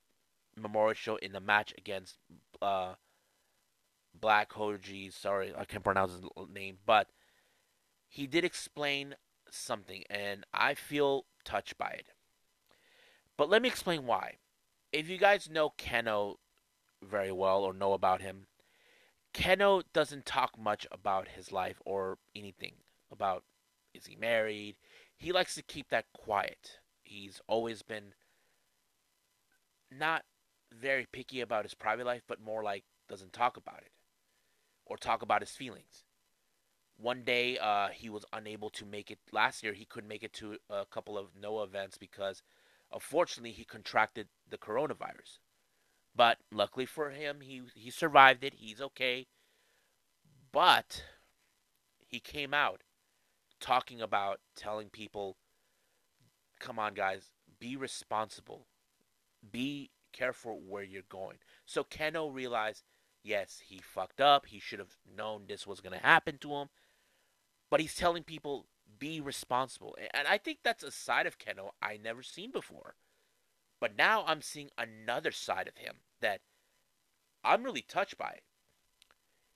memorial 0.55 0.93
show 0.93 1.17
in 1.17 1.33
the 1.33 1.41
match 1.41 1.73
against 1.77 2.17
uh, 2.61 2.93
Black 4.19 4.53
Hoji. 4.53 5.11
Sorry, 5.11 5.53
I 5.57 5.65
can't 5.65 5.83
pronounce 5.83 6.13
his 6.13 6.23
name, 6.53 6.77
but 6.85 7.09
he 8.09 8.25
did 8.27 8.43
explain 8.43 9.15
something, 9.51 10.03
and 10.09 10.43
I 10.53 10.73
feel 10.73 11.25
touched 11.45 11.77
by 11.77 11.89
it. 11.89 12.07
But 13.37 13.49
let 13.49 13.61
me 13.61 13.69
explain 13.69 14.05
why. 14.05 14.37
If 14.91 15.07
you 15.07 15.17
guys 15.17 15.49
know 15.49 15.73
Kenoh 15.77 16.35
very 17.01 17.31
well 17.31 17.63
or 17.63 17.71
know 17.71 17.93
about 17.93 18.21
him, 18.21 18.47
Kenoh 19.33 19.83
doesn't 19.93 20.25
talk 20.25 20.57
much 20.59 20.87
about 20.91 21.29
his 21.29 21.51
life 21.51 21.79
or 21.85 22.17
anything 22.35 22.73
about 23.11 23.43
is 23.93 24.07
he 24.07 24.15
married. 24.15 24.75
He 25.15 25.31
likes 25.31 25.53
to 25.55 25.61
keep 25.61 25.89
that 25.89 26.05
quiet. 26.13 26.79
He's 27.03 27.39
always 27.47 27.83
been 27.83 28.13
not 29.91 30.23
very 30.71 31.07
picky 31.11 31.41
about 31.41 31.63
his 31.63 31.75
private 31.75 32.05
life, 32.05 32.23
but 32.27 32.41
more 32.41 32.63
like 32.63 32.83
doesn't 33.07 33.33
talk 33.33 33.55
about 33.55 33.81
it 33.81 33.91
or 34.85 34.97
talk 34.97 35.21
about 35.21 35.41
his 35.41 35.51
feelings. 35.51 36.05
One 37.01 37.23
day, 37.23 37.57
uh, 37.57 37.87
he 37.89 38.09
was 38.09 38.25
unable 38.33 38.69
to 38.71 38.85
make 38.85 39.09
it. 39.09 39.19
Last 39.31 39.63
year, 39.63 39.73
he 39.73 39.85
couldn't 39.85 40.09
make 40.09 40.21
it 40.23 40.33
to 40.33 40.57
a 40.69 40.85
couple 40.85 41.17
of 41.17 41.33
Noah 41.33 41.63
events 41.63 41.97
because, 41.97 42.43
unfortunately, 42.91 43.53
he 43.53 43.63
contracted 43.63 44.27
the 44.49 44.57
coronavirus. 44.57 45.39
But 46.13 46.39
luckily 46.51 46.85
for 46.85 47.11
him, 47.11 47.39
he 47.41 47.61
he 47.73 47.89
survived 47.89 48.43
it. 48.43 48.55
He's 48.55 48.81
okay. 48.81 49.27
But 50.51 51.05
he 52.05 52.19
came 52.19 52.53
out 52.53 52.81
talking 53.61 54.01
about 54.01 54.41
telling 54.55 54.89
people, 54.89 55.37
"Come 56.59 56.79
on, 56.79 56.93
guys, 56.95 57.31
be 57.59 57.77
responsible. 57.77 58.67
Be 59.49 59.91
careful 60.11 60.59
where 60.59 60.83
you're 60.83 61.03
going." 61.03 61.37
So 61.65 61.85
Kenoh 61.85 62.33
realized, 62.33 62.83
yes, 63.23 63.61
he 63.65 63.79
fucked 63.79 64.19
up. 64.19 64.47
He 64.47 64.59
should 64.59 64.79
have 64.79 64.97
known 65.05 65.45
this 65.47 65.65
was 65.65 65.79
going 65.79 65.97
to 65.97 66.05
happen 66.05 66.37
to 66.39 66.55
him. 66.55 66.69
But 67.69 67.79
he's 67.79 67.95
telling 67.95 68.23
people, 68.23 68.65
be 68.97 69.21
responsible. 69.21 69.95
And 70.13 70.27
I 70.27 70.37
think 70.37 70.59
that's 70.63 70.83
a 70.83 70.91
side 70.91 71.25
of 71.25 71.37
Kenoh 71.37 71.71
I 71.81 71.97
never 71.97 72.23
seen 72.23 72.51
before. 72.51 72.95
But 73.79 73.95
now 73.97 74.23
I'm 74.27 74.41
seeing 74.41 74.69
another 74.77 75.31
side 75.31 75.67
of 75.67 75.77
him 75.77 75.97
that 76.19 76.41
I'm 77.43 77.63
really 77.63 77.81
touched 77.81 78.17
by. 78.17 78.39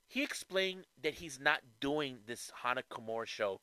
He 0.07 0.23
explained 0.23 0.85
that 1.01 1.15
he's 1.15 1.39
not 1.39 1.61
doing 1.79 2.19
this 2.25 2.51
Hana 2.63 2.83
Kimura 2.89 3.25
show 3.25 3.59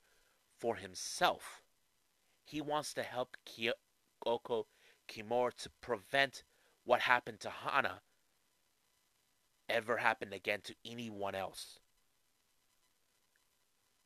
for 0.59 0.77
himself. 0.77 1.63
He 2.45 2.61
wants 2.61 2.93
to 2.95 3.03
help 3.03 3.37
Kyoko 3.47 4.65
Kimura 5.09 5.55
to 5.55 5.71
prevent 5.81 6.43
what 6.85 7.01
happened 7.03 7.41
to 7.41 7.51
Hana 7.51 8.01
ever 9.69 9.99
happen 9.99 10.33
again 10.33 10.61
to 10.65 10.75
anyone 10.85 11.35
else. 11.35 11.79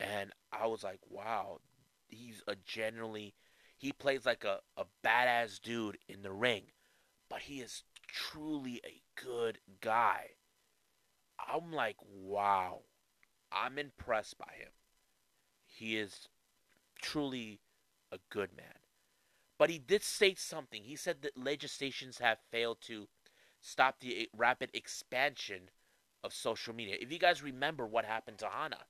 And 0.01 0.33
I 0.53 0.67
was 0.67 0.83
like, 0.83 1.01
wow, 1.09 1.61
he's 2.09 2.43
a 2.47 2.57
genuinely 2.57 3.35
he 3.77 3.93
plays 3.93 4.25
like 4.25 4.45
a, 4.45 4.61
a 4.77 4.85
badass 5.05 5.61
dude 5.61 5.99
in 6.09 6.23
the 6.23 6.33
ring, 6.33 6.63
but 7.29 7.41
he 7.41 7.61
is 7.61 7.83
truly 8.07 8.81
a 8.85 9.03
good 9.23 9.59
guy. 9.81 10.31
I'm 11.39 11.73
like, 11.73 11.97
wow. 12.01 12.83
I'm 13.53 13.79
impressed 13.79 14.39
by 14.39 14.53
him. 14.59 14.71
He 15.67 15.97
is 15.97 16.29
truly 17.01 17.61
a 18.11 18.19
good 18.31 18.57
man. 18.57 18.81
But 19.59 19.71
he 19.71 19.79
did 19.79 20.03
state 20.03 20.39
something. 20.39 20.83
He 20.85 20.97
said 20.97 21.23
that 21.23 21.37
legislations 21.37 22.19
have 22.19 22.39
failed 22.51 22.79
to 22.83 23.09
stop 23.61 24.01
the 24.01 24.23
eh, 24.23 24.27
rapid 24.37 24.71
expansion 24.73 25.71
of 26.25 26.33
social 26.33 26.75
media. 26.75 26.97
If 27.01 27.13
you 27.13 27.19
guys 27.19 27.43
remember 27.43 27.87
what 27.87 28.05
happened 28.05 28.39
to 28.39 28.49
Hana, 28.49 28.87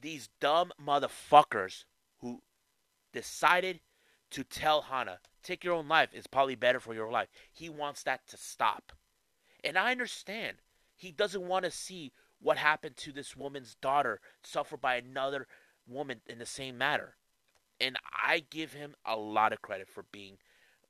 these 0.00 0.28
dumb 0.40 0.72
motherfuckers 0.80 1.84
who 2.20 2.42
decided 3.12 3.80
to 4.30 4.44
tell 4.44 4.82
Hana, 4.82 5.20
take 5.42 5.64
your 5.64 5.74
own 5.74 5.88
life, 5.88 6.10
it's 6.12 6.26
probably 6.26 6.54
better 6.54 6.80
for 6.80 6.94
your 6.94 7.10
life. 7.10 7.28
He 7.52 7.68
wants 7.68 8.02
that 8.02 8.26
to 8.28 8.36
stop. 8.36 8.92
And 9.64 9.76
I 9.76 9.90
understand. 9.90 10.58
He 10.94 11.10
doesn't 11.12 11.46
want 11.46 11.64
to 11.64 11.70
see 11.70 12.12
what 12.40 12.58
happened 12.58 12.96
to 12.96 13.12
this 13.12 13.36
woman's 13.36 13.74
daughter 13.74 14.20
suffer 14.42 14.76
by 14.76 14.96
another 14.96 15.46
woman 15.86 16.20
in 16.26 16.38
the 16.38 16.46
same 16.46 16.78
matter. 16.78 17.16
And 17.80 17.96
I 18.26 18.44
give 18.50 18.72
him 18.72 18.94
a 19.04 19.16
lot 19.16 19.52
of 19.52 19.62
credit 19.62 19.88
for 19.88 20.04
being 20.10 20.38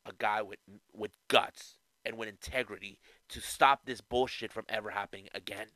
a 0.07 0.13
guy 0.17 0.41
with 0.43 0.59
with 0.93 1.11
guts 1.29 1.77
and 2.05 2.17
with 2.17 2.29
integrity 2.29 2.99
to 3.29 3.41
stop 3.41 3.85
this 3.85 4.01
bullshit 4.01 4.53
from 4.53 4.65
ever 4.69 4.91
happening 4.91 5.29
again. 5.35 5.69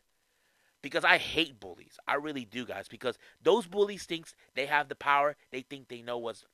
Because 0.83 1.05
I 1.05 1.19
hate 1.19 1.61
bullies. 1.61 1.97
I 2.09 2.15
really 2.15 2.45
do, 2.45 2.67
guys. 2.67 2.89
Because 2.89 3.19
those 3.41 3.67
bullies 3.67 4.05
thinks 4.05 4.35
they 4.55 4.67
have 4.67 4.89
the 4.89 4.97
power. 4.97 5.37
They 5.51 5.63
think 5.63 5.89
they 5.89 6.03
know 6.03 6.19
what's 6.19 6.45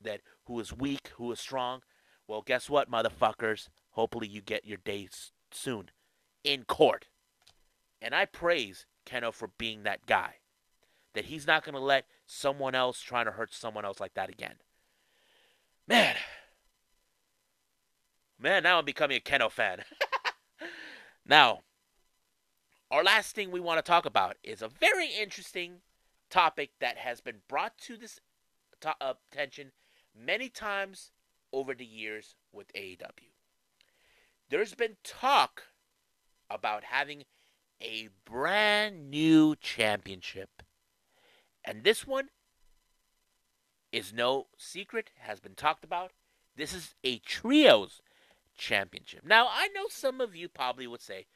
that 0.00 0.20
who 0.46 0.60
is 0.60 0.72
weak, 0.72 1.10
who 1.16 1.32
is 1.32 1.40
strong. 1.40 1.82
Well, 2.28 2.42
guess 2.42 2.70
what, 2.70 2.90
motherfuckers? 2.90 3.68
Hopefully 3.90 4.28
you 4.28 4.40
get 4.40 4.64
your 4.64 4.78
day 4.78 5.08
soon 5.50 5.90
in 6.44 6.64
court. 6.64 7.08
And 8.00 8.14
I 8.14 8.24
praise 8.24 8.86
Kenoh 9.06 9.32
for 9.32 9.50
being 9.58 9.82
that 9.82 10.06
guy. 10.06 10.36
That 11.14 11.26
he's 11.26 11.46
not 11.46 11.64
going 11.64 11.74
to 11.74 11.80
let 11.80 12.06
someone 12.26 12.74
else 12.74 13.00
trying 13.00 13.24
to 13.24 13.32
hurt 13.32 13.54
someone 13.54 13.84
else 13.84 14.00
like 14.00 14.14
that 14.14 14.28
again. 14.28 14.56
Man. 15.88 16.14
Man, 18.38 18.62
now 18.62 18.78
I'm 18.78 18.84
becoming 18.84 19.16
a 19.16 19.20
Kenoh 19.20 19.50
fan. 19.50 19.78
now, 21.26 21.60
our 22.90 23.02
last 23.02 23.34
thing 23.34 23.50
we 23.50 23.60
want 23.60 23.78
to 23.78 23.88
talk 23.88 24.06
about 24.06 24.36
is 24.42 24.62
a 24.62 24.68
very 24.68 25.08
interesting 25.08 25.80
topic 26.30 26.70
that 26.80 26.98
has 26.98 27.20
been 27.20 27.40
brought 27.48 27.76
to 27.78 27.96
this 27.96 28.20
to- 28.80 28.96
uh, 29.00 29.14
attention 29.32 29.72
many 30.14 30.48
times 30.48 31.10
over 31.52 31.74
the 31.74 31.84
years 31.84 32.34
with 32.52 32.72
AEW. 32.74 33.30
There's 34.48 34.74
been 34.74 34.96
talk 35.02 35.64
about 36.48 36.84
having 36.84 37.24
a 37.80 38.08
brand 38.24 39.10
new 39.10 39.56
championship. 39.56 40.62
And 41.64 41.82
this 41.82 42.06
one 42.06 42.28
is 43.90 44.12
no 44.12 44.46
secret, 44.56 45.10
has 45.18 45.40
been 45.40 45.54
talked 45.54 45.84
about. 45.84 46.12
This 46.56 46.72
is 46.72 46.94
a 47.02 47.18
trios 47.18 48.00
championship. 48.56 49.24
Now, 49.24 49.48
I 49.50 49.68
know 49.68 49.86
some 49.88 50.20
of 50.20 50.36
you 50.36 50.48
probably 50.48 50.86
would 50.86 51.02
say, 51.02 51.26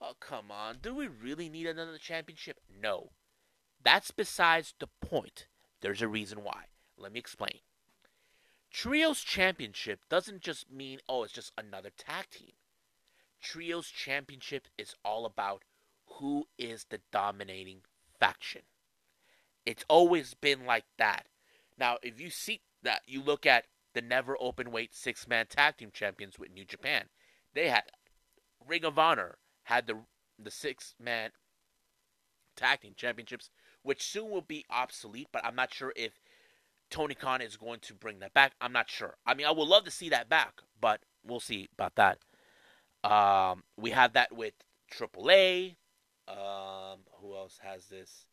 oh, 0.00 0.14
come 0.20 0.50
on, 0.50 0.78
do 0.82 0.94
we 0.94 1.06
really 1.08 1.48
need 1.48 1.66
another 1.66 1.98
championship? 1.98 2.58
No. 2.80 3.10
That's 3.82 4.10
besides 4.10 4.74
the 4.78 4.88
point. 5.00 5.46
There's 5.80 6.02
a 6.02 6.08
reason 6.08 6.42
why. 6.42 6.64
Let 6.96 7.12
me 7.12 7.18
explain. 7.18 7.60
Trios 8.70 9.20
championship 9.20 10.00
doesn't 10.08 10.42
just 10.42 10.70
mean, 10.70 11.00
oh, 11.08 11.24
it's 11.24 11.32
just 11.32 11.52
another 11.58 11.90
tag 11.96 12.30
team. 12.30 12.52
Trios 13.40 13.88
championship 13.88 14.68
is 14.78 14.94
all 15.04 15.24
about 15.24 15.62
who 16.18 16.46
is 16.58 16.86
the 16.90 17.00
dominating 17.10 17.80
faction. 18.18 18.62
It's 19.64 19.84
always 19.88 20.34
been 20.34 20.66
like 20.66 20.84
that. 20.98 21.26
Now, 21.78 21.96
if 22.02 22.20
you 22.20 22.30
see 22.30 22.60
that, 22.82 23.02
you 23.06 23.22
look 23.22 23.46
at 23.46 23.64
the 23.94 24.02
never 24.02 24.36
open 24.40 24.70
weight 24.70 24.94
six 24.94 25.26
man 25.26 25.46
tag 25.46 25.78
team 25.78 25.90
champions 25.92 26.38
with 26.38 26.52
New 26.52 26.64
Japan. 26.64 27.06
They 27.54 27.68
had 27.68 27.84
Ring 28.66 28.84
of 28.84 28.98
Honor 28.98 29.38
had 29.70 29.86
the 29.86 29.96
the 30.42 30.50
six 30.50 30.94
man 31.00 31.30
tag 32.56 32.80
team 32.80 32.94
championships, 32.96 33.50
which 33.82 34.02
soon 34.02 34.30
will 34.30 34.42
be 34.42 34.64
obsolete. 34.68 35.28
But 35.32 35.44
I'm 35.44 35.54
not 35.54 35.72
sure 35.72 35.92
if 35.94 36.18
Tony 36.90 37.14
Khan 37.14 37.40
is 37.40 37.56
going 37.56 37.78
to 37.80 37.94
bring 37.94 38.18
that 38.18 38.34
back. 38.34 38.52
I'm 38.60 38.72
not 38.72 38.90
sure. 38.90 39.14
I 39.24 39.34
mean, 39.34 39.46
I 39.46 39.52
would 39.52 39.68
love 39.68 39.84
to 39.84 39.90
see 39.90 40.08
that 40.08 40.28
back, 40.28 40.60
but 40.80 41.00
we'll 41.24 41.40
see 41.40 41.68
about 41.72 41.94
that. 41.94 42.18
Um, 43.04 43.62
we 43.76 43.90
have 43.90 44.12
that 44.14 44.32
with 44.34 44.54
AAA. 44.92 45.76
Um, 46.26 47.00
who 47.20 47.34
else 47.34 47.58
has 47.62 47.86
this? 47.86 48.26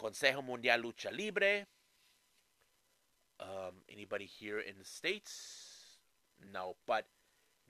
Consejo 0.00 0.46
Mundial 0.46 0.82
Lucha 0.82 1.16
Libre. 1.16 1.66
Um, 3.40 3.82
anybody 3.90 4.24
here 4.24 4.60
in 4.60 4.78
the 4.78 4.84
States? 4.84 5.98
No, 6.52 6.76
but 6.86 7.06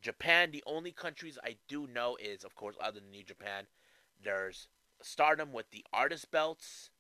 Japan, 0.03 0.51
the 0.51 0.65
only 0.67 0.93
countries 0.93 1.39
I 1.43 1.57
do 1.69 1.87
know 1.87 2.17
is, 2.21 2.45
of 2.45 2.55
course, 2.55 2.77
other 2.81 3.01
than 3.01 3.11
New 3.11 3.23
Japan, 3.23 3.67
there's 4.23 4.69
Stardom 5.01 5.53
with 5.53 5.71
the 5.71 5.85
artist 5.93 6.31
belts. 6.31 6.91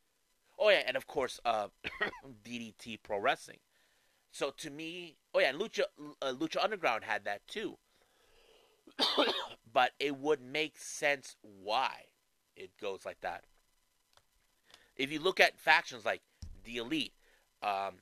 Oh 0.59 0.71
yeah, 0.71 0.83
and 0.87 0.97
of 0.97 1.07
course, 1.07 1.41
uh, 1.45 1.69
DDT 2.45 2.99
Pro 3.03 3.19
Wrestling. 3.19 3.59
So 4.31 4.51
to 4.59 4.71
me, 4.71 5.17
oh 5.35 5.41
yeah, 5.41 5.53
Lucha 5.53 5.83
uh, 6.23 6.33
Lucha 6.33 6.62
Underground 6.62 7.05
had 7.05 7.25
that 7.25 7.47
too. 7.47 7.79
but 9.73 9.93
it 9.99 10.17
would 10.17 10.41
make 10.41 10.79
sense 10.79 11.37
why 11.43 11.93
it 12.57 12.71
goes 12.81 13.05
like 13.05 13.21
that. 13.21 13.45
If 14.97 15.11
you 15.11 15.21
look 15.21 15.41
at 15.41 15.59
factions 15.59 16.05
like 16.05 16.23
the 16.65 16.77
Elite, 16.77 17.15
um, 17.62 17.95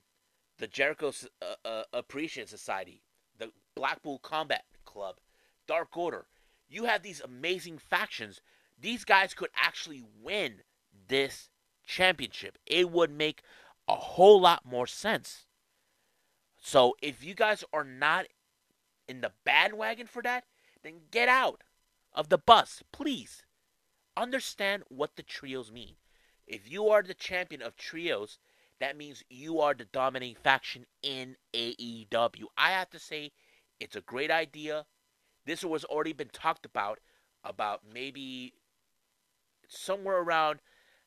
the 0.59 0.67
Jericho 0.67 1.13
uh, 1.43 1.69
uh, 1.69 1.83
Appreciation 1.93 2.49
Society, 2.49 3.03
the 3.39 3.51
Blackpool 3.75 4.19
Combat 4.19 4.65
Club, 4.92 5.16
Dark 5.66 5.96
Order, 5.96 6.26
you 6.68 6.85
have 6.85 7.03
these 7.03 7.20
amazing 7.20 7.79
factions. 7.79 8.40
These 8.81 9.05
guys 9.05 9.35
could 9.35 9.50
actually 9.57 10.03
win 10.22 10.62
this 11.09 11.50
championship. 11.87 12.59
It 12.66 12.90
would 12.90 13.11
make 13.11 13.42
a 13.88 13.94
whole 13.94 14.40
lot 14.40 14.64
more 14.64 14.87
sense. 14.87 15.46
So 16.61 16.94
if 17.03 17.24
you 17.24 17.35
guys 17.35 17.64
are 17.72 17.85
not 17.85 18.26
in 19.09 19.20
the 19.20 19.33
bandwagon 19.44 20.07
for 20.07 20.22
that, 20.22 20.44
then 20.83 21.00
get 21.11 21.29
out 21.29 21.62
of 22.12 22.29
the 22.29 22.38
bus, 22.38 22.83
please. 22.92 23.42
Understand 24.16 24.83
what 24.88 25.16
the 25.16 25.22
trios 25.22 25.72
mean. 25.72 25.94
If 26.46 26.70
you 26.70 26.88
are 26.88 27.03
the 27.03 27.14
champion 27.14 27.62
of 27.62 27.76
trios, 27.76 28.38
that 28.81 28.96
means 28.96 29.22
you 29.29 29.61
are 29.61 29.74
the 29.74 29.85
dominating 29.85 30.37
faction 30.37 30.87
in 31.03 31.37
AEW. 31.55 32.44
I 32.57 32.70
have 32.70 32.90
to 32.90 32.98
say, 32.98 33.33
it's 33.81 33.97
a 33.97 34.01
great 34.01 34.31
idea. 34.31 34.87
This 35.47 35.64
was 35.64 35.85
already 35.85 36.12
been 36.12 36.29
talked 36.29 36.66
about, 36.66 37.01
about 37.43 37.81
maybe 37.93 38.55
somewhere 39.69 40.19
around 40.19 40.61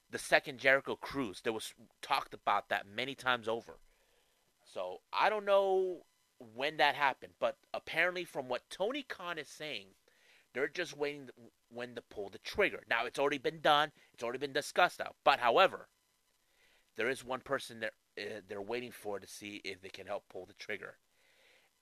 the 0.09 0.17
second 0.17 0.59
Jericho 0.59 0.95
cruise. 0.95 1.41
There 1.41 1.53
was 1.53 1.73
talked 2.01 2.33
about 2.33 2.69
that 2.69 2.88
many 2.88 3.15
times 3.15 3.47
over. 3.47 3.79
So 4.65 4.97
I 5.12 5.29
don't 5.29 5.45
know 5.45 6.01
when 6.55 6.77
that 6.77 6.95
happened, 6.95 7.33
but 7.39 7.57
apparently, 7.73 8.25
from 8.25 8.49
what 8.49 8.69
Tony 8.69 9.03
Khan 9.03 9.38
is 9.38 9.47
saying, 9.47 9.88
they're 10.53 10.67
just 10.67 10.97
waiting 10.97 11.29
when 11.69 11.95
to 11.95 12.01
pull 12.01 12.29
the 12.29 12.38
trigger. 12.39 12.83
Now 12.89 13.05
it's 13.05 13.19
already 13.19 13.38
been 13.38 13.59
done. 13.59 13.91
It's 14.13 14.23
already 14.23 14.39
been 14.39 14.53
discussed 14.53 15.01
out. 15.01 15.15
But 15.23 15.39
however, 15.39 15.88
there 16.95 17.09
is 17.09 17.23
one 17.23 17.41
person 17.41 17.79
that 17.79 17.93
uh, 18.19 18.41
they're 18.47 18.62
waiting 18.62 18.91
for 18.91 19.19
to 19.19 19.27
see 19.27 19.62
if 19.63 19.81
they 19.81 19.89
can 19.89 20.07
help 20.07 20.25
pull 20.29 20.45
the 20.45 20.53
trigger, 20.53 20.97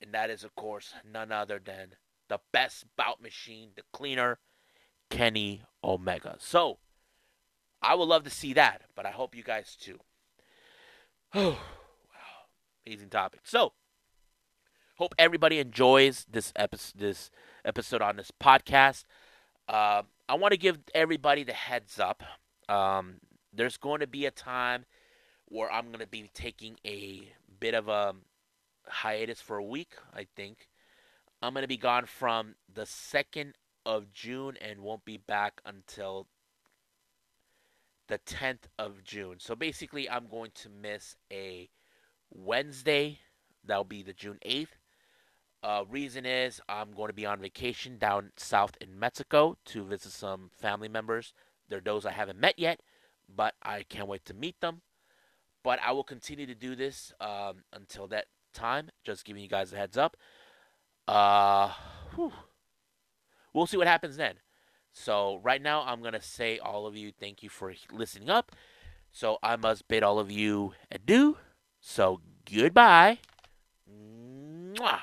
and 0.01 0.13
that 0.13 0.29
is, 0.29 0.43
of 0.43 0.55
course, 0.55 0.93
none 1.09 1.31
other 1.31 1.59
than 1.63 1.95
the 2.27 2.39
best 2.51 2.85
bout 2.97 3.21
machine, 3.21 3.71
the 3.75 3.83
cleaner, 3.93 4.39
Kenny 5.09 5.63
Omega. 5.83 6.37
So 6.39 6.79
I 7.81 7.95
would 7.95 8.07
love 8.07 8.23
to 8.23 8.29
see 8.29 8.53
that, 8.53 8.83
but 8.95 9.05
I 9.05 9.11
hope 9.11 9.35
you 9.35 9.43
guys 9.43 9.75
too. 9.79 9.99
Oh, 11.33 11.51
wow, 11.51 11.57
amazing 12.85 13.09
topic. 13.09 13.41
So 13.43 13.73
hope 14.95 15.13
everybody 15.17 15.59
enjoys 15.59 16.25
this 16.29 16.53
episode. 16.55 16.99
This 16.99 17.29
episode 17.65 18.01
on 18.01 18.15
this 18.15 18.31
podcast. 18.41 19.05
Uh, 19.67 20.03
I 20.27 20.35
want 20.35 20.53
to 20.53 20.57
give 20.57 20.79
everybody 20.95 21.43
the 21.43 21.53
heads 21.53 21.99
up. 21.99 22.23
Um, 22.67 23.15
there's 23.53 23.77
going 23.77 23.99
to 23.99 24.07
be 24.07 24.25
a 24.25 24.31
time 24.31 24.85
where 25.45 25.71
I'm 25.71 25.87
going 25.87 25.99
to 25.99 26.07
be 26.07 26.29
taking 26.33 26.77
a 26.85 27.33
bit 27.59 27.73
of 27.73 27.87
a 27.87 28.15
hiatus 28.87 29.41
for 29.41 29.57
a 29.57 29.63
week, 29.63 29.93
I 30.13 30.27
think. 30.35 30.69
I'm 31.41 31.53
going 31.53 31.63
to 31.63 31.67
be 31.67 31.77
gone 31.77 32.05
from 32.05 32.55
the 32.71 32.83
2nd 32.83 33.53
of 33.85 34.11
June 34.11 34.57
and 34.61 34.81
won't 34.81 35.05
be 35.05 35.17
back 35.17 35.61
until 35.65 36.27
the 38.07 38.19
10th 38.19 38.63
of 38.77 39.03
June. 39.03 39.37
So 39.39 39.55
basically, 39.55 40.09
I'm 40.09 40.27
going 40.27 40.51
to 40.55 40.69
miss 40.69 41.15
a 41.31 41.69
Wednesday. 42.29 43.19
That'll 43.65 43.83
be 43.83 44.03
the 44.03 44.13
June 44.13 44.37
8th. 44.45 44.67
Uh, 45.63 45.83
reason 45.89 46.25
is 46.25 46.59
I'm 46.67 46.91
going 46.91 47.09
to 47.09 47.13
be 47.13 47.25
on 47.25 47.39
vacation 47.39 47.97
down 47.97 48.31
south 48.35 48.75
in 48.81 48.99
Mexico 48.99 49.57
to 49.65 49.83
visit 49.83 50.11
some 50.11 50.49
family 50.59 50.89
members. 50.89 51.33
They're 51.69 51.79
those 51.79 52.05
I 52.05 52.11
haven't 52.11 52.39
met 52.39 52.57
yet, 52.57 52.81
but 53.33 53.53
I 53.61 53.83
can't 53.83 54.07
wait 54.07 54.25
to 54.25 54.33
meet 54.33 54.59
them. 54.59 54.81
But 55.63 55.79
I 55.85 55.91
will 55.91 56.03
continue 56.03 56.47
to 56.47 56.55
do 56.55 56.75
this 56.75 57.13
um, 57.21 57.63
until 57.71 58.07
that 58.07 58.25
time. 58.53 58.89
Just 59.03 59.25
giving 59.25 59.41
you 59.41 59.49
guys 59.49 59.73
a 59.73 59.77
heads 59.77 59.97
up. 59.97 60.17
Uh, 61.07 61.71
whew. 62.15 62.31
we'll 63.53 63.67
see 63.67 63.77
what 63.77 63.87
happens 63.87 64.17
then. 64.17 64.35
So 64.93 65.39
right 65.43 65.61
now, 65.61 65.83
I'm 65.83 66.01
gonna 66.01 66.21
say 66.21 66.59
all 66.59 66.85
of 66.85 66.95
you 66.95 67.11
thank 67.11 67.43
you 67.43 67.49
for 67.49 67.73
listening 67.91 68.29
up. 68.29 68.51
So 69.11 69.37
I 69.43 69.55
must 69.55 69.87
bid 69.87 70.03
all 70.03 70.19
of 70.19 70.31
you 70.31 70.73
adieu. 70.91 71.37
So 71.79 72.21
goodbye. 72.51 73.19
Mwah. 73.89 75.01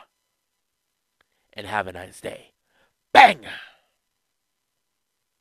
And 1.52 1.66
have 1.66 1.86
a 1.86 1.92
nice 1.92 2.20
day. 2.20 2.52
Bang! 3.12 3.46